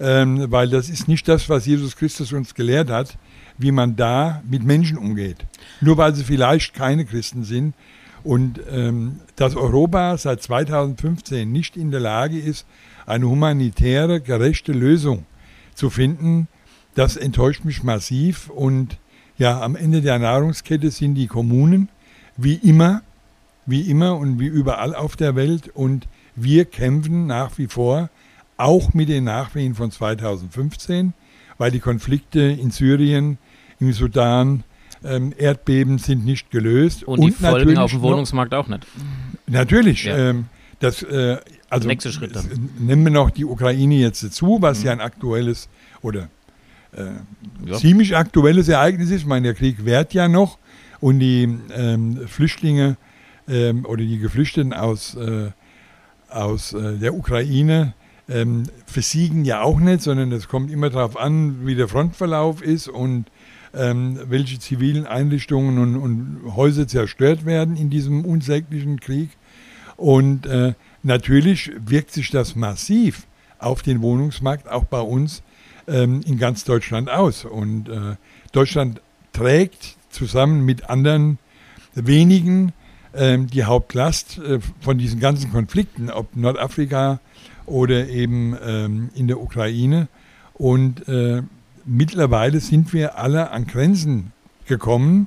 ähm, 0.00 0.50
weil 0.50 0.68
das 0.68 0.88
ist 0.88 1.08
nicht 1.08 1.28
das, 1.28 1.48
was 1.48 1.66
Jesus 1.66 1.96
Christus 1.96 2.32
uns 2.32 2.54
gelehrt 2.54 2.90
hat. 2.90 3.16
wie 3.56 3.70
man 3.70 3.96
da 3.96 4.42
mit 4.48 4.64
Menschen 4.64 4.98
umgeht. 4.98 5.46
Nur 5.80 5.96
weil 5.96 6.14
sie 6.14 6.24
vielleicht 6.24 6.74
keine 6.74 7.04
Christen 7.04 7.44
sind. 7.44 7.74
Und 8.24 8.60
ähm, 8.70 9.20
dass 9.36 9.54
Europa 9.54 10.16
seit 10.16 10.42
2015 10.42 11.50
nicht 11.50 11.76
in 11.76 11.90
der 11.90 12.00
Lage 12.00 12.38
ist, 12.38 12.66
eine 13.06 13.28
humanitäre, 13.28 14.20
gerechte 14.20 14.72
Lösung 14.72 15.26
zu 15.74 15.90
finden, 15.90 16.48
das 16.94 17.16
enttäuscht 17.16 17.64
mich 17.64 17.82
massiv. 17.82 18.48
Und 18.48 18.98
ja, 19.36 19.60
am 19.60 19.76
Ende 19.76 20.00
der 20.00 20.18
Nahrungskette 20.18 20.90
sind 20.90 21.16
die 21.16 21.26
Kommunen, 21.26 21.88
wie 22.36 22.54
immer, 22.54 23.02
wie 23.66 23.82
immer 23.82 24.16
und 24.16 24.40
wie 24.40 24.46
überall 24.46 24.94
auf 24.94 25.16
der 25.16 25.36
Welt. 25.36 25.68
Und 25.74 26.08
wir 26.34 26.64
kämpfen 26.64 27.26
nach 27.26 27.58
wie 27.58 27.66
vor 27.66 28.08
auch 28.56 28.94
mit 28.94 29.08
den 29.08 29.24
Nachwehen 29.24 29.74
von 29.74 29.90
2015, 29.90 31.12
weil 31.58 31.70
die 31.70 31.80
Konflikte 31.80 32.40
in 32.40 32.70
Syrien, 32.70 33.38
im 33.80 33.92
Sudan, 33.92 34.64
ähm, 35.04 35.32
Erdbeben 35.36 35.98
sind 35.98 36.24
nicht 36.24 36.50
gelöst. 36.50 37.04
Und, 37.04 37.18
und 37.18 37.26
die 37.26 37.32
Folgen 37.32 37.78
auf 37.78 37.90
dem 37.90 38.02
Wohnungsmarkt 38.02 38.54
auch 38.54 38.68
nicht. 38.68 38.86
Natürlich. 39.46 40.04
Ja. 40.04 40.16
Ähm, 40.30 40.46
das, 40.80 41.02
äh, 41.02 41.38
also, 41.68 41.88
Nächste 41.88 42.12
Schritt 42.12 42.34
dann. 42.34 42.70
Nehmen 42.78 43.04
wir 43.04 43.10
noch 43.10 43.30
die 43.30 43.44
Ukraine 43.44 43.96
jetzt 43.96 44.22
dazu, 44.22 44.58
was 44.60 44.80
mhm. 44.80 44.86
ja 44.86 44.92
ein 44.92 45.00
aktuelles 45.00 45.68
oder 46.02 46.28
äh, 46.96 47.04
ja. 47.64 47.76
ziemlich 47.76 48.16
aktuelles 48.16 48.68
Ereignis 48.68 49.10
ist. 49.10 49.22
Ich 49.22 49.26
meine, 49.26 49.48
der 49.48 49.54
Krieg 49.54 49.84
währt 49.84 50.14
ja 50.14 50.28
noch 50.28 50.58
und 51.00 51.20
die 51.20 51.58
ähm, 51.74 52.26
Flüchtlinge 52.26 52.96
ähm, 53.48 53.84
oder 53.84 54.02
die 54.02 54.18
Geflüchteten 54.18 54.72
aus, 54.72 55.14
äh, 55.16 55.50
aus 56.28 56.72
äh, 56.72 56.98
der 56.98 57.14
Ukraine 57.14 57.94
ähm, 58.28 58.64
versiegen 58.86 59.44
ja 59.44 59.62
auch 59.62 59.78
nicht, 59.78 60.02
sondern 60.02 60.32
es 60.32 60.48
kommt 60.48 60.70
immer 60.70 60.90
darauf 60.90 61.16
an, 61.16 61.66
wie 61.66 61.74
der 61.74 61.88
Frontverlauf 61.88 62.62
ist 62.62 62.88
und 62.88 63.26
ähm, 63.74 64.18
welche 64.28 64.58
zivilen 64.58 65.06
Einrichtungen 65.06 65.78
und, 65.78 65.96
und, 65.96 66.54
Häuser 66.56 66.86
zerstört 66.86 67.44
werden 67.44 67.76
in 67.76 67.90
diesem 67.90 68.24
unsäglichen 68.24 69.00
Krieg. 69.00 69.30
Und 69.96 70.46
äh, 70.46 70.74
natürlich 71.02 71.72
wirkt 71.84 72.12
sich 72.12 72.30
das 72.30 72.56
massiv 72.56 73.26
auf 73.58 73.82
den 73.82 74.00
Wohnungsmarkt, 74.00 74.68
auch 74.68 74.84
bei 74.84 75.00
uns 75.00 75.42
ähm, 75.86 76.20
in 76.26 76.38
ganz 76.38 76.64
Deutschland 76.64 77.10
aus. 77.10 77.44
Und 77.44 77.88
äh, 77.88 78.16
Deutschland 78.52 79.00
trägt 79.32 79.96
zusammen 80.10 80.64
mit 80.64 80.88
anderen 80.88 81.38
wenigen 81.94 82.72
ähm, 83.14 83.48
die 83.48 83.64
Hauptlast 83.64 84.38
äh, 84.38 84.60
von 84.80 84.98
diesen 84.98 85.20
ganzen 85.20 85.52
Konflikten, 85.52 86.10
ob 86.10 86.36
Nordafrika 86.36 87.20
oder 87.66 88.08
eben 88.08 88.56
ähm, 88.64 89.10
in 89.14 89.28
der 89.28 89.40
Ukraine. 89.40 90.08
Und 90.54 91.08
äh, 91.08 91.42
mittlerweile 91.84 92.60
sind 92.60 92.92
wir 92.92 93.18
alle 93.18 93.50
an 93.50 93.66
Grenzen 93.66 94.32
gekommen, 94.66 95.26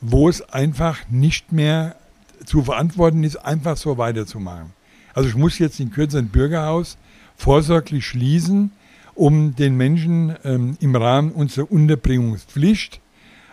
wo 0.00 0.28
es 0.28 0.42
einfach 0.52 1.08
nicht 1.08 1.52
mehr 1.52 1.96
zu 2.44 2.62
verantworten 2.62 3.24
ist, 3.24 3.36
einfach 3.36 3.76
so 3.76 3.98
weiterzumachen. 3.98 4.72
Also 5.14 5.28
ich 5.28 5.34
muss 5.34 5.58
jetzt 5.58 5.80
in 5.80 5.90
Kürze 5.90 6.18
ein 6.18 6.28
Bürgerhaus 6.28 6.96
vorsorglich 7.36 8.06
schließen, 8.06 8.72
um 9.14 9.56
den 9.56 9.76
Menschen 9.76 10.36
ähm, 10.44 10.76
im 10.80 10.94
Rahmen 10.94 11.32
unserer 11.32 11.70
Unterbringungspflicht 11.70 13.00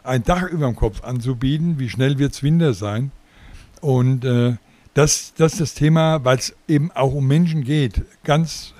ein 0.03 0.23
Dach 0.23 0.43
über 0.43 0.67
dem 0.67 0.75
Kopf 0.75 1.03
anzubieten. 1.03 1.79
Wie 1.79 1.89
schnell 1.89 2.19
wird 2.19 2.33
es 2.33 2.43
Winter 2.43 2.73
sein? 2.73 3.11
Und 3.81 4.23
äh, 4.25 4.55
das, 4.95 5.33
das 5.35 5.53
ist 5.53 5.61
das 5.61 5.73
Thema, 5.75 6.23
weil 6.25 6.37
es 6.37 6.55
eben 6.67 6.91
auch 6.91 7.13
um 7.13 7.27
Menschen 7.27 7.63
geht. 7.63 8.03
Ganz, 8.23 8.73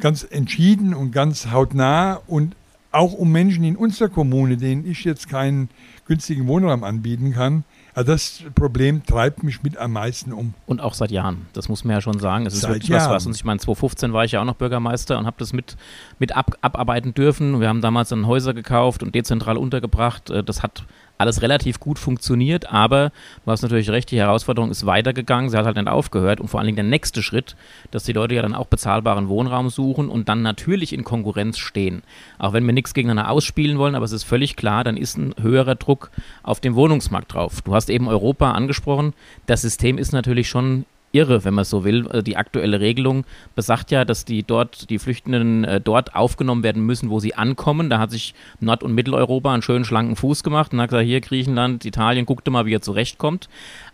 ganz 0.00 0.26
entschieden 0.28 0.94
und 0.94 1.12
ganz 1.12 1.52
hautnah 1.52 2.20
und 2.26 2.56
auch 2.90 3.12
um 3.12 3.30
Menschen 3.30 3.62
in 3.62 3.76
unserer 3.76 4.08
Kommune, 4.08 4.56
denen 4.56 4.90
ich 4.90 5.04
jetzt 5.04 5.28
keinen 5.28 5.68
günstigen 6.06 6.46
Wohnraum 6.46 6.82
anbieten 6.82 7.32
kann, 7.32 7.64
also 7.94 8.12
das 8.12 8.42
Problem 8.54 9.04
treibt 9.04 9.42
mich 9.42 9.62
mit 9.62 9.76
am 9.76 9.92
meisten 9.92 10.32
um. 10.32 10.54
Und 10.64 10.80
auch 10.80 10.94
seit 10.94 11.10
Jahren, 11.10 11.46
das 11.52 11.68
muss 11.68 11.84
man 11.84 11.94
ja 11.94 12.00
schon 12.00 12.18
sagen. 12.20 12.46
Es 12.46 12.54
ist 12.54 12.62
seit 12.62 12.70
wirklich 12.70 12.88
Jahren. 12.88 13.10
was, 13.10 13.16
was 13.16 13.26
uns, 13.26 13.36
ich 13.36 13.44
meine, 13.44 13.60
2015 13.60 14.14
war 14.14 14.24
ich 14.24 14.32
ja 14.32 14.40
auch 14.40 14.46
noch 14.46 14.54
Bürgermeister 14.54 15.18
und 15.18 15.26
habe 15.26 15.36
das 15.38 15.52
mit, 15.52 15.76
mit 16.18 16.34
ab, 16.34 16.56
abarbeiten 16.62 17.12
dürfen. 17.12 17.60
Wir 17.60 17.68
haben 17.68 17.82
damals 17.82 18.08
dann 18.08 18.26
Häuser 18.26 18.54
gekauft 18.54 19.02
und 19.02 19.14
dezentral 19.14 19.58
untergebracht. 19.58 20.30
Äh, 20.30 20.42
das 20.42 20.62
hat 20.62 20.84
alles 21.22 21.40
relativ 21.40 21.80
gut 21.80 21.98
funktioniert, 21.98 22.70
aber 22.70 23.12
du 23.44 23.50
hast 23.50 23.62
natürlich 23.62 23.88
recht, 23.90 24.10
die 24.10 24.18
Herausforderung 24.18 24.70
ist 24.70 24.84
weitergegangen, 24.84 25.48
sie 25.48 25.56
hat 25.56 25.64
halt 25.64 25.76
nicht 25.76 25.88
aufgehört 25.88 26.40
und 26.40 26.48
vor 26.48 26.60
allen 26.60 26.66
Dingen 26.66 26.76
der 26.76 26.84
nächste 26.84 27.22
Schritt, 27.22 27.56
dass 27.90 28.04
die 28.04 28.12
Leute 28.12 28.34
ja 28.34 28.42
dann 28.42 28.54
auch 28.54 28.66
bezahlbaren 28.66 29.28
Wohnraum 29.28 29.70
suchen 29.70 30.08
und 30.08 30.28
dann 30.28 30.42
natürlich 30.42 30.92
in 30.92 31.04
Konkurrenz 31.04 31.58
stehen. 31.58 32.02
Auch 32.38 32.52
wenn 32.52 32.66
wir 32.66 32.74
nichts 32.74 32.92
gegeneinander 32.92 33.30
ausspielen 33.30 33.78
wollen, 33.78 33.94
aber 33.94 34.04
es 34.04 34.12
ist 34.12 34.24
völlig 34.24 34.56
klar, 34.56 34.84
dann 34.84 34.96
ist 34.96 35.16
ein 35.16 35.34
höherer 35.40 35.76
Druck 35.76 36.10
auf 36.42 36.60
dem 36.60 36.74
Wohnungsmarkt 36.74 37.32
drauf. 37.32 37.62
Du 37.62 37.74
hast 37.74 37.88
eben 37.88 38.08
Europa 38.08 38.52
angesprochen, 38.52 39.14
das 39.46 39.62
System 39.62 39.96
ist 39.96 40.12
natürlich 40.12 40.48
schon 40.48 40.84
irre, 41.12 41.44
wenn 41.44 41.54
man 41.54 41.64
so 41.64 41.84
will. 41.84 42.06
Also 42.08 42.22
die 42.22 42.36
aktuelle 42.36 42.80
Regelung 42.80 43.24
besagt 43.54 43.90
ja, 43.90 44.04
dass 44.04 44.24
die 44.24 44.42
dort, 44.42 44.90
die 44.90 44.98
Flüchtenden 44.98 45.64
äh, 45.64 45.80
dort 45.80 46.14
aufgenommen 46.14 46.62
werden 46.62 46.84
müssen, 46.84 47.10
wo 47.10 47.20
sie 47.20 47.34
ankommen. 47.34 47.90
Da 47.90 47.98
hat 47.98 48.10
sich 48.10 48.34
Nord- 48.60 48.82
und 48.82 48.94
Mitteleuropa 48.94 49.52
einen 49.52 49.62
schönen 49.62 49.84
schlanken 49.84 50.16
Fuß 50.16 50.42
gemacht 50.42 50.72
und 50.72 50.80
hat 50.80 50.90
gesagt, 50.90 51.06
hier 51.06 51.20
Griechenland, 51.20 51.84
Italien, 51.84 52.26
guckte 52.26 52.50
mal, 52.50 52.66
wie 52.66 52.74
er 52.74 52.82
zurechtkommt. 52.82 53.48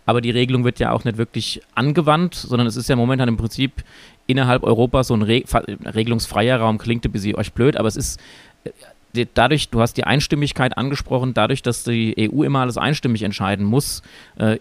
Aber 0.05 0.21
die 0.21 0.31
Regelung 0.31 0.63
wird 0.63 0.79
ja 0.79 0.91
auch 0.91 1.03
nicht 1.03 1.17
wirklich 1.17 1.61
angewandt, 1.75 2.35
sondern 2.35 2.67
es 2.67 2.75
ist 2.75 2.89
ja 2.89 2.95
momentan 2.95 3.27
im 3.27 3.37
Prinzip 3.37 3.83
innerhalb 4.25 4.63
Europas 4.63 5.07
so 5.07 5.13
ein 5.15 5.21
Re 5.21 5.43
regelungsfreier 5.93 6.59
Raum. 6.59 6.77
Klingt 6.77 7.05
ein 7.05 7.11
bisschen 7.11 7.35
euch 7.35 7.53
blöd, 7.53 7.77
aber 7.77 7.87
es 7.87 7.95
ist 7.95 8.19
dadurch, 9.33 9.69
du 9.69 9.81
hast 9.81 9.95
die 9.97 10.03
Einstimmigkeit 10.03 10.77
angesprochen, 10.77 11.33
dadurch, 11.33 11.61
dass 11.61 11.83
die 11.83 12.15
EU 12.31 12.43
immer 12.43 12.59
alles 12.59 12.77
einstimmig 12.77 13.23
entscheiden 13.23 13.65
muss, 13.65 14.03
äh, 14.37 14.57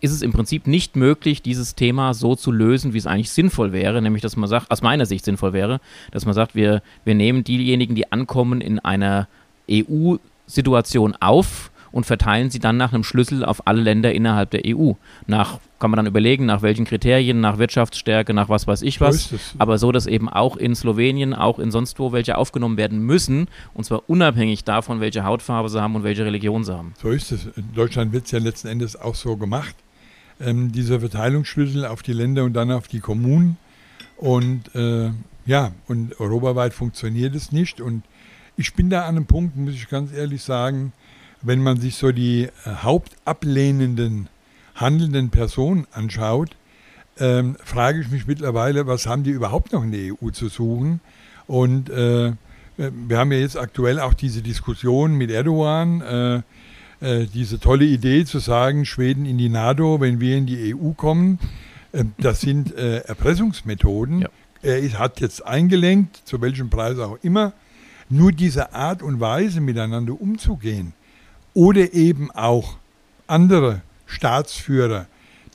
ist 0.00 0.12
es 0.12 0.22
im 0.22 0.32
Prinzip 0.32 0.66
nicht 0.66 0.96
möglich, 0.96 1.42
dieses 1.42 1.74
Thema 1.74 2.14
so 2.14 2.36
zu 2.36 2.52
lösen, 2.52 2.94
wie 2.94 2.98
es 2.98 3.06
eigentlich 3.06 3.30
sinnvoll 3.30 3.72
wäre, 3.72 4.00
nämlich 4.00 4.22
dass 4.22 4.36
man 4.36 4.48
sagt, 4.48 4.70
aus 4.70 4.82
meiner 4.82 5.06
Sicht 5.06 5.24
sinnvoll 5.24 5.52
wäre, 5.52 5.80
dass 6.12 6.24
man 6.24 6.34
sagt, 6.34 6.54
wir, 6.54 6.82
wir 7.04 7.14
nehmen 7.14 7.44
diejenigen, 7.44 7.94
die 7.94 8.12
ankommen, 8.12 8.60
in 8.60 8.78
einer 8.78 9.26
EU-Situation 9.70 11.16
auf 11.20 11.71
und 11.92 12.04
verteilen 12.04 12.50
sie 12.50 12.58
dann 12.58 12.76
nach 12.76 12.92
einem 12.92 13.04
Schlüssel 13.04 13.44
auf 13.44 13.66
alle 13.66 13.82
Länder 13.82 14.12
innerhalb 14.12 14.50
der 14.50 14.62
EU. 14.66 14.92
Nach 15.26 15.60
kann 15.78 15.90
man 15.90 15.96
dann 15.96 16.06
überlegen, 16.06 16.46
nach 16.46 16.62
welchen 16.62 16.84
Kriterien, 16.84 17.40
nach 17.40 17.58
Wirtschaftsstärke, 17.58 18.32
nach 18.34 18.48
was 18.48 18.66
weiß 18.66 18.82
ich 18.82 19.00
was. 19.00 19.30
So 19.30 19.36
aber 19.58 19.78
so, 19.78 19.92
dass 19.92 20.06
eben 20.06 20.28
auch 20.28 20.56
in 20.56 20.74
Slowenien, 20.74 21.34
auch 21.34 21.58
in 21.58 21.70
sonst 21.70 21.98
wo 21.98 22.12
welche 22.12 22.38
aufgenommen 22.38 22.76
werden 22.76 23.00
müssen, 23.00 23.48
und 23.74 23.84
zwar 23.84 24.08
unabhängig 24.08 24.64
davon, 24.64 25.00
welche 25.00 25.24
Hautfarbe 25.24 25.68
sie 25.68 25.80
haben 25.80 25.96
und 25.96 26.04
welche 26.04 26.24
Religion 26.24 26.64
sie 26.64 26.72
haben. 26.72 26.94
So 27.02 27.10
ist 27.10 27.32
es. 27.32 27.46
In 27.56 27.74
Deutschland 27.74 28.12
wird 28.12 28.26
es 28.26 28.30
ja 28.30 28.38
letzten 28.38 28.68
Endes 28.68 28.96
auch 28.96 29.14
so 29.14 29.36
gemacht. 29.36 29.74
Ähm, 30.40 30.72
dieser 30.72 31.00
Verteilungsschlüssel 31.00 31.84
auf 31.84 32.02
die 32.02 32.12
Länder 32.12 32.44
und 32.44 32.54
dann 32.54 32.70
auf 32.70 32.88
die 32.88 33.00
Kommunen. 33.00 33.56
Und 34.16 34.74
äh, 34.74 35.10
ja, 35.46 35.72
und 35.88 36.18
europaweit 36.20 36.74
funktioniert 36.74 37.34
es 37.34 37.52
nicht. 37.52 37.80
Und 37.80 38.04
ich 38.56 38.74
bin 38.74 38.88
da 38.90 39.02
an 39.02 39.16
einem 39.16 39.26
Punkt, 39.26 39.56
muss 39.56 39.74
ich 39.74 39.88
ganz 39.88 40.12
ehrlich 40.12 40.42
sagen, 40.42 40.92
wenn 41.42 41.62
man 41.62 41.80
sich 41.80 41.96
so 41.96 42.12
die 42.12 42.44
äh, 42.44 42.50
hauptablehnenden 42.82 44.28
handelnden 44.74 45.30
Personen 45.30 45.86
anschaut, 45.92 46.56
ähm, 47.18 47.56
frage 47.62 48.00
ich 48.00 48.10
mich 48.10 48.26
mittlerweile, 48.26 48.86
was 48.86 49.06
haben 49.06 49.22
die 49.22 49.30
überhaupt 49.30 49.72
noch 49.72 49.82
in 49.82 49.92
der 49.92 50.14
EU 50.14 50.30
zu 50.30 50.48
suchen? 50.48 51.00
Und 51.46 51.90
äh, 51.90 52.32
wir 52.76 53.18
haben 53.18 53.32
ja 53.32 53.38
jetzt 53.38 53.58
aktuell 53.58 54.00
auch 54.00 54.14
diese 54.14 54.42
Diskussion 54.42 55.14
mit 55.14 55.30
Erdogan, 55.30 56.00
äh, 56.00 56.42
äh, 57.00 57.26
diese 57.26 57.60
tolle 57.60 57.84
Idee 57.84 58.24
zu 58.24 58.38
sagen, 58.38 58.86
Schweden 58.86 59.26
in 59.26 59.36
die 59.36 59.50
NATO, 59.50 60.00
wenn 60.00 60.20
wir 60.20 60.36
in 60.36 60.46
die 60.46 60.74
EU 60.74 60.92
kommen. 60.92 61.38
Ähm, 61.92 62.12
das 62.18 62.40
sind 62.40 62.74
äh, 62.74 62.98
Erpressungsmethoden. 63.00 64.20
Ja. 64.20 64.28
Er 64.62 64.98
hat 64.98 65.20
jetzt 65.20 65.44
eingelenkt, 65.44 66.22
zu 66.24 66.40
welchem 66.40 66.70
Preis 66.70 66.98
auch 66.98 67.18
immer. 67.22 67.52
Nur 68.08 68.30
diese 68.30 68.74
Art 68.74 69.02
und 69.02 69.18
Weise 69.18 69.60
miteinander 69.60 70.18
umzugehen 70.20 70.94
oder 71.54 71.92
eben 71.92 72.30
auch 72.30 72.76
andere 73.26 73.82
Staatsführer, 74.06 75.06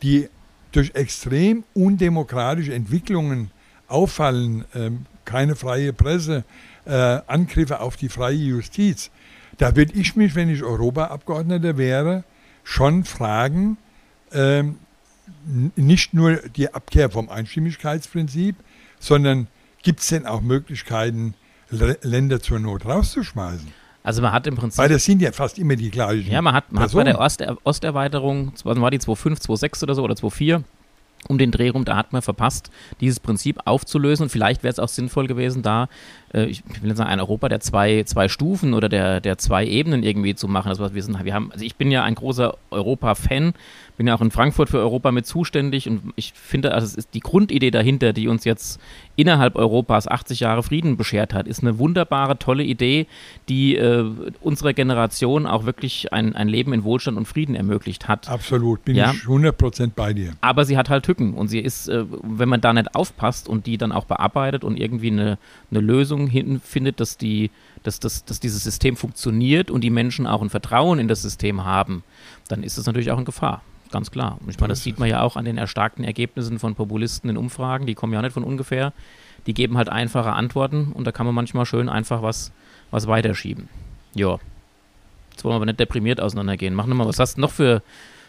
die 0.04 0.30
durch 0.72 0.92
extrem 0.96 1.63
undemokratische 1.74 2.74
Entwicklungen 2.74 3.51
auffallen, 3.88 4.66
ähm, 4.75 5.06
keine 5.25 5.56
freie 5.56 5.94
Presse, 5.94 6.44
äh, 6.86 6.92
Angriffe 7.27 7.80
auf 7.80 7.96
die 7.96 8.10
freie 8.10 8.36
Justiz, 8.36 9.12
da 9.58 9.75
würde 9.75 9.94
ich 9.94 10.16
mich, 10.16 10.36
wenn 10.36 10.50
ich 10.50 10.63
Europaabgeordneter 10.63 11.77
wäre, 11.77 12.24
schon 12.63 13.06
fragen, 13.06 13.77
ähm, 14.32 14.77
nicht 15.75 16.13
nur 16.13 16.36
die 16.36 16.74
Abkehr 16.74 17.10
vom 17.10 17.30
Einstimmigkeitsprinzip, 17.30 18.56
sondern 19.00 19.48
gibt 19.84 20.01
es 20.01 20.08
denn 20.08 20.25
auch 20.25 20.42
Möglichkeiten, 20.42 21.34
Länder 21.70 22.42
zur 22.42 22.60
Not 22.60 22.86
rauszuschmeißen? 22.86 23.74
Also 24.08 24.22
man 24.22 24.32
hat 24.32 24.48
im 24.48 24.56
Prinzip. 24.56 24.78
Weil 24.78 24.88
das 24.88 25.04
sind 25.04 25.22
ja 25.22 25.34
fast 25.34 25.60
immer 25.60 25.76
die 25.76 25.92
gleichen. 25.92 26.32
Ja, 26.32 26.42
man 26.42 26.54
hat, 26.54 26.72
man 26.72 26.82
hat 26.82 26.94
bei 26.94 27.04
der 27.04 27.20
Ost 27.20 27.44
Osterweiterung, 27.66 28.54
war 28.64 28.90
die 28.90 29.00
2.5, 29.00 29.42
2.6 29.42 29.84
oder 29.84 29.96
so 29.96 30.04
oder 30.04 30.14
2.4, 30.14 30.64
um 31.28 31.38
den 31.38 31.52
Dreh 31.52 31.70
rum, 31.70 31.86
da 31.86 31.96
hat 31.96 32.14
man 32.14 32.22
verpasst, 32.22 32.70
dieses 33.02 33.20
Prinzip 33.20 33.60
aufzulösen. 33.66 34.24
Und 34.24 34.30
vielleicht 34.30 34.64
wäre 34.64 34.72
es 34.72 34.80
auch 34.80 34.88
sinnvoll 34.88 35.28
gewesen, 35.28 35.62
da 35.62 35.90
äh, 36.34 36.46
ich 36.46 36.64
will 36.66 36.90
nicht 36.90 36.98
sagen, 36.98 37.10
ein 37.10 37.20
Europa 37.20 37.50
der 37.50 37.60
zwei, 37.60 38.04
zwei 38.04 38.28
Stufen 38.28 38.74
oder 38.74 38.90
der, 38.90 39.22
der 39.22 39.38
zwei 39.38 39.66
Ebenen 39.66 40.04
irgendwie 40.04 40.36
zu 40.36 40.48
machen. 40.48 40.72
Was 40.78 40.94
wir 40.94 41.04
sind, 41.04 41.24
wir 41.24 41.34
haben, 41.34 41.52
also 41.52 41.64
ich 41.64 41.76
bin 41.76 41.92
ja 41.92 42.04
ein 42.04 42.16
großer 42.16 42.58
Europa-Fan, 42.72 43.54
bin 43.98 44.08
ja 44.08 44.16
auch 44.16 44.22
in 44.22 44.32
Frankfurt 44.32 44.70
für 44.70 44.80
Europa 44.80 45.12
mit 45.12 45.26
zuständig 45.26 45.90
und 45.90 46.14
ich 46.16 46.34
finde, 46.34 46.74
also 46.74 46.86
es 46.86 46.96
ist 46.96 47.14
die 47.14 47.20
Grundidee 47.20 47.72
dahinter, 47.72 48.14
die 48.14 48.28
uns 48.28 48.44
jetzt 48.44 48.80
innerhalb 49.16 49.56
Europas 49.56 50.08
80 50.08 50.42
Jahre 50.42 50.62
Frieden 50.62 50.98
beschert 50.98 51.34
hat, 51.34 51.48
ist 51.48 51.62
eine 51.62 51.80
wunderbare, 51.80 52.38
tolle 52.38 52.64
Idee, 52.64 53.08
die 53.50 53.76
äh, 53.76 54.06
unserer 54.42 54.74
Generation 54.74 55.48
auch 55.48 55.66
wirklich 55.66 56.14
ein, 56.14 56.36
ein 56.36 56.48
Leben 56.48 56.74
in 56.74 56.84
Wohlstand 56.84 57.18
und 57.18 57.28
Frieden 57.28 57.56
ermöglicht 57.56 58.08
hat. 58.08 58.30
Absolut, 58.30 58.86
bin 58.86 58.96
ja. 58.96 59.12
ich 59.12 59.22
100% 59.22 59.92
bei 59.96 60.14
dir. 60.14 60.34
Aber 60.42 60.66
sie 60.66 60.78
hat 60.78 60.90
halt 60.90 61.04
Tücken 61.18 61.34
und 61.34 61.48
sie 61.48 61.60
ist, 61.60 61.88
äh, 61.90 62.06
wenn 62.10 62.50
man 62.50 62.62
da 62.62 62.74
nicht 62.74 62.96
aufpasst 62.96 63.50
und 63.50 63.66
die 63.66 63.78
dann 63.78 63.92
auch 63.92 64.06
bearbeitet 64.06 64.64
und 64.64 64.80
irgendwie 64.80 65.12
eine, 65.12 65.38
eine 65.72 65.80
Lösung 65.80 66.30
findet, 66.62 67.00
dass, 67.00 67.18
die, 67.18 67.52
dass, 67.84 68.00
dass, 68.00 68.26
dass 68.26 68.40
dieses 68.40 68.64
System 68.64 68.96
funktioniert 68.96 69.72
und 69.72 69.82
die 69.82 69.90
Menschen 69.90 70.28
auch 70.28 70.42
ein 70.42 70.50
Vertrauen 70.50 71.00
in 71.00 71.08
das 71.08 71.22
System 71.22 71.66
haben, 71.66 72.04
dann 72.48 72.64
ist 72.64 72.78
es 72.78 72.86
natürlich 72.86 73.12
auch 73.12 73.20
in 73.20 73.26
Gefahr. 73.26 73.62
Ganz 73.92 74.12
klar. 74.12 74.38
Und 74.42 74.50
ich 74.50 74.60
meine, 74.60 74.72
das 74.72 74.84
sieht 74.84 75.00
man 75.00 75.10
ja 75.10 75.22
auch 75.22 75.38
an 75.38 75.46
den 75.46 75.58
erstarkten 75.58 76.04
Ergebnissen 76.04 76.60
von 76.60 76.76
Populisten 76.76 77.30
in 77.30 77.38
Umfragen. 77.38 77.86
Die 77.86 77.96
kommen 77.96 78.14
ja 78.14 78.22
nicht 78.22 78.34
von 78.34 78.44
ungefähr. 78.44 78.92
Die 79.46 79.54
geben 79.54 79.78
halt 79.78 79.88
einfache 79.88 80.34
Antworten 80.34 80.92
und 80.94 81.08
da 81.08 81.14
kann 81.14 81.26
man 81.26 81.34
manchmal 81.34 81.66
schön 81.66 81.88
einfach 81.88 82.22
was, 82.22 82.52
was 82.92 83.08
weiterschieben. 83.08 83.70
Ja. 84.14 84.40
Jetzt 85.32 85.46
wollen 85.46 85.54
wir 85.54 85.58
aber 85.58 85.66
nicht 85.68 85.80
deprimiert 85.80 86.20
auseinandergehen. 86.20 86.74
Mach 86.74 86.86
nochmal, 86.86 87.08
was 87.08 87.20
hast 87.20 87.38
du 87.38 87.42
noch 87.42 87.52
für, 87.52 87.82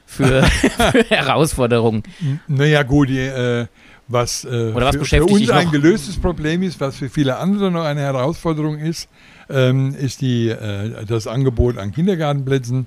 für, 0.09 0.43
für 0.93 1.05
Herausforderungen? 1.11 2.03
Naja, 2.49 2.83
gut, 2.83 3.11
die, 3.11 3.19
äh, 3.19 3.67
was, 4.09 4.45
äh, 4.45 4.75
was 4.75 4.97
für, 4.97 5.05
für, 5.05 5.25
uns 5.27 5.51
ein 5.51 5.71
gelöstes 5.71 6.17
Problem 6.17 6.63
ist, 6.63 6.81
was 6.81 6.97
für 6.97 7.11
viele 7.11 7.37
andere 7.37 7.71
noch 7.71 7.85
eine 7.85 8.01
Herausforderung 8.01 8.79
ist, 8.79 9.09
ähm, 9.51 9.95
ist 9.95 10.23
die, 10.23 10.49
äh, 10.49 11.05
das 11.05 11.27
Angebot 11.27 11.77
an 11.77 11.93
Kindergartenplätzen. 11.93 12.87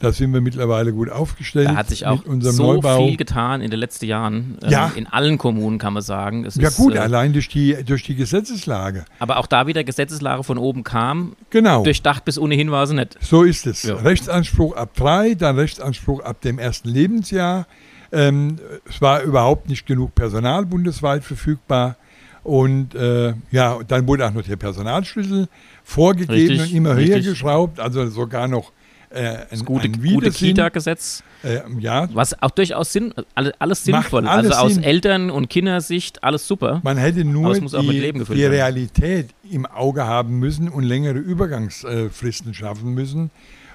Da 0.00 0.12
sind 0.12 0.32
wir 0.32 0.40
mittlerweile 0.40 0.92
gut 0.92 1.10
aufgestellt. 1.10 1.68
Da 1.68 1.76
hat 1.76 1.88
sich 1.88 2.06
auch 2.06 2.22
so 2.24 2.74
Neubau. 2.74 3.06
viel 3.06 3.16
getan 3.16 3.60
in 3.60 3.70
den 3.70 3.80
letzten 3.80 4.06
Jahren. 4.06 4.58
Ähm, 4.62 4.70
ja. 4.70 4.92
In 4.94 5.08
allen 5.08 5.38
Kommunen 5.38 5.78
kann 5.78 5.92
man 5.92 6.02
sagen. 6.02 6.44
Es 6.44 6.54
ja 6.54 6.68
ist, 6.68 6.76
gut, 6.76 6.94
äh, 6.94 6.98
allein 6.98 7.32
durch 7.32 7.48
die, 7.48 7.76
durch 7.84 8.04
die 8.04 8.14
Gesetzeslage. 8.14 9.04
Aber 9.18 9.38
auch 9.38 9.46
da 9.46 9.66
wieder 9.66 9.82
Gesetzeslage 9.82 10.44
von 10.44 10.56
oben 10.56 10.84
kam. 10.84 11.34
Genau. 11.50 11.82
Durchdacht 11.82 12.24
bis 12.24 12.38
ohnehin 12.38 12.70
war 12.70 12.86
sie 12.86 12.94
nicht. 12.94 13.18
So 13.20 13.42
ist 13.42 13.66
es. 13.66 13.82
Ja. 13.82 13.96
Rechtsanspruch 13.96 14.76
ab 14.76 14.94
drei, 14.94 15.34
dann 15.34 15.56
Rechtsanspruch 15.56 16.20
ab 16.20 16.40
dem 16.42 16.60
ersten 16.60 16.88
Lebensjahr. 16.88 17.66
Ähm, 18.12 18.58
es 18.88 19.02
war 19.02 19.22
überhaupt 19.22 19.68
nicht 19.68 19.84
genug 19.84 20.14
Personal 20.14 20.64
bundesweit 20.64 21.24
verfügbar. 21.24 21.96
Und 22.44 22.94
äh, 22.94 23.34
ja, 23.50 23.78
dann 23.86 24.06
wurde 24.06 24.26
auch 24.26 24.32
noch 24.32 24.42
der 24.42 24.56
Personalschlüssel 24.56 25.48
vorgegeben 25.84 26.32
richtig, 26.32 26.60
und 26.60 26.76
immer 26.76 26.94
höher 26.94 27.20
geschraubt, 27.20 27.80
also 27.80 28.06
sogar 28.06 28.48
noch 28.48 28.72
äh, 29.10 29.46
ein, 29.50 29.64
gute, 29.64 29.88
ein 29.88 30.02
gute 30.02 30.30
Kita-Gesetz. 30.30 31.22
Äh, 31.42 31.60
ja. 31.78 32.08
Was 32.12 32.40
auch 32.42 32.50
durchaus 32.50 32.92
Sinn, 32.92 33.14
alles, 33.34 33.52
alles 33.58 33.84
sinnvoll. 33.84 34.26
Alles 34.26 34.52
also 34.52 34.66
aus 34.66 34.74
Sinn. 34.74 34.84
Eltern- 34.84 35.30
und 35.30 35.48
Kindersicht 35.48 36.22
alles 36.24 36.46
super. 36.46 36.80
Man 36.84 36.96
hätte 36.96 37.24
nur 37.24 37.54
die, 37.54 38.12
die 38.12 38.44
Realität 38.44 39.30
im 39.50 39.66
Auge 39.66 40.06
haben 40.06 40.38
müssen 40.38 40.68
und 40.68 40.84
längere 40.84 41.18
Übergangsfristen 41.18 42.54
schaffen 42.54 42.94
müssen. 42.94 43.30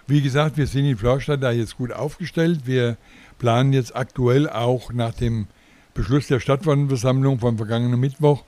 Wie 0.07 0.21
gesagt, 0.21 0.57
wir 0.57 0.67
sind 0.67 0.85
in 0.85 0.97
Florstadt 0.97 1.41
da 1.41 1.51
jetzt 1.51 1.77
gut 1.77 1.93
aufgestellt. 1.93 2.61
Wir 2.65 2.97
planen 3.39 3.73
jetzt 3.73 3.95
aktuell 3.95 4.49
auch 4.49 4.91
nach 4.91 5.13
dem 5.13 5.47
Beschluss 5.93 6.27
der 6.27 6.39
Stadtversammlung 6.39 7.39
vom 7.39 7.57
vergangenen 7.57 7.99
Mittwoch 7.99 8.43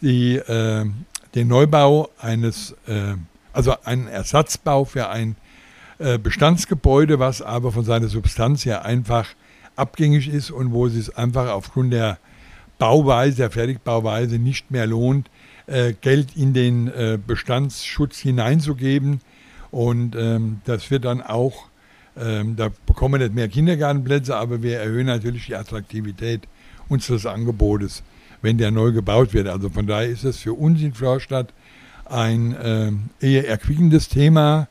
die, 0.00 0.36
äh, 0.36 0.84
den 1.34 1.48
Neubau 1.48 2.10
eines, 2.18 2.74
äh, 2.86 3.14
also 3.52 3.74
einen 3.84 4.08
Ersatzbau 4.08 4.84
für 4.84 5.08
ein 5.08 5.36
Bestandsgebäude, 5.98 7.18
was 7.18 7.40
aber 7.40 7.70
von 7.70 7.84
seiner 7.84 8.08
Substanz 8.08 8.64
her 8.66 8.84
einfach 8.84 9.28
abgängig 9.76 10.28
ist 10.28 10.50
und 10.50 10.72
wo 10.72 10.86
es 10.86 10.94
sich 10.94 11.16
einfach 11.16 11.50
aufgrund 11.50 11.92
der 11.92 12.18
Bauweise, 12.78 13.36
der 13.36 13.50
Fertigbauweise 13.50 14.38
nicht 14.38 14.70
mehr 14.70 14.86
lohnt, 14.86 15.30
äh, 15.66 15.94
Geld 16.00 16.36
in 16.36 16.52
den 16.52 16.88
äh, 16.88 17.18
Bestandsschutz 17.24 18.18
hineinzugeben. 18.18 19.20
Und 19.70 20.14
ähm, 20.16 20.60
das 20.64 20.90
wird 20.90 21.04
dann 21.04 21.22
auch, 21.22 21.66
ähm, 22.16 22.56
da 22.56 22.70
bekommen 22.86 23.14
wir 23.14 23.26
nicht 23.26 23.34
mehr 23.34 23.48
Kindergartenplätze, 23.48 24.36
aber 24.36 24.62
wir 24.62 24.78
erhöhen 24.78 25.06
natürlich 25.06 25.46
die 25.46 25.56
Attraktivität 25.56 26.42
unseres 26.88 27.26
Angebotes, 27.26 28.02
wenn 28.42 28.58
der 28.58 28.70
neu 28.70 28.92
gebaut 28.92 29.32
wird. 29.32 29.48
Also 29.48 29.70
von 29.70 29.86
daher 29.86 30.08
ist 30.08 30.24
es 30.24 30.38
für 30.38 30.52
uns 30.52 30.80
in 30.80 30.94
Florstadt 30.94 31.52
ein 32.04 32.54
äh, 32.54 32.92
eher 33.20 33.48
erquickendes 33.48 34.08
Thema 34.08 34.68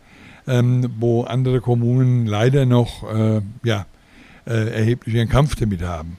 ähm, 0.48 0.90
wo 1.00 1.24
andere 1.24 1.62
Kommunen 1.62 2.26
leider 2.26 2.66
noch 2.66 3.04
äh, 3.12 3.42
ja, 3.64 3.86
äh, 4.46 4.70
erheblichen 4.70 5.30
Kampf 5.30 5.56
damit 5.56 5.82
haben. 5.82 6.18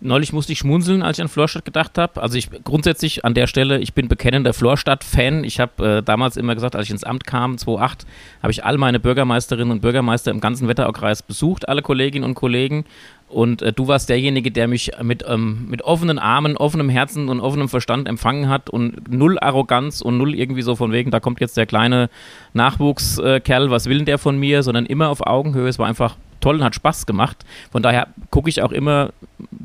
Neulich 0.00 0.34
musste 0.34 0.52
ich 0.52 0.58
schmunzeln, 0.58 1.02
als 1.02 1.16
ich 1.18 1.22
an 1.22 1.28
Florstadt 1.28 1.64
gedacht 1.64 1.96
habe. 1.96 2.20
Also 2.20 2.36
ich 2.36 2.50
grundsätzlich 2.64 3.24
an 3.24 3.32
der 3.32 3.46
Stelle, 3.46 3.78
ich 3.78 3.94
bin 3.94 4.08
bekennender 4.08 4.52
Florstadt-Fan. 4.52 5.42
Ich 5.42 5.58
habe 5.58 5.98
äh, 5.98 6.02
damals 6.02 6.36
immer 6.36 6.54
gesagt, 6.54 6.76
als 6.76 6.84
ich 6.84 6.90
ins 6.90 7.02
Amt 7.02 7.24
kam, 7.24 7.56
2008, 7.56 8.06
habe 8.42 8.52
ich 8.52 8.62
all 8.62 8.76
meine 8.76 9.00
Bürgermeisterinnen 9.00 9.70
und 9.70 9.80
Bürgermeister 9.80 10.30
im 10.30 10.40
ganzen 10.40 10.68
Wetteraukreis 10.68 11.22
besucht, 11.22 11.66
alle 11.68 11.80
Kolleginnen 11.80 12.24
und 12.26 12.34
Kollegen. 12.34 12.84
Und 13.28 13.60
äh, 13.62 13.72
du 13.72 13.88
warst 13.88 14.08
derjenige, 14.08 14.50
der 14.50 14.68
mich 14.68 14.92
mit, 15.02 15.24
ähm, 15.26 15.66
mit 15.68 15.82
offenen 15.82 16.18
Armen, 16.18 16.56
offenem 16.56 16.88
Herzen 16.88 17.28
und 17.28 17.40
offenem 17.40 17.68
Verstand 17.68 18.08
empfangen 18.08 18.48
hat 18.48 18.70
und 18.70 19.12
null 19.12 19.38
Arroganz 19.38 20.00
und 20.00 20.16
null 20.16 20.34
irgendwie 20.34 20.62
so 20.62 20.76
von 20.76 20.92
wegen, 20.92 21.10
da 21.10 21.18
kommt 21.18 21.40
jetzt 21.40 21.56
der 21.56 21.66
kleine 21.66 22.08
Nachwuchskerl, 22.54 23.70
was 23.70 23.86
will 23.86 23.98
denn 23.98 24.06
der 24.06 24.18
von 24.18 24.38
mir, 24.38 24.62
sondern 24.62 24.86
immer 24.86 25.08
auf 25.08 25.26
Augenhöhe. 25.26 25.68
Es 25.68 25.78
war 25.78 25.88
einfach 25.88 26.16
toll 26.40 26.56
und 26.56 26.64
hat 26.64 26.76
Spaß 26.76 27.06
gemacht. 27.06 27.44
Von 27.72 27.82
daher 27.82 28.08
gucke 28.30 28.48
ich 28.48 28.62
auch 28.62 28.72
immer 28.72 29.10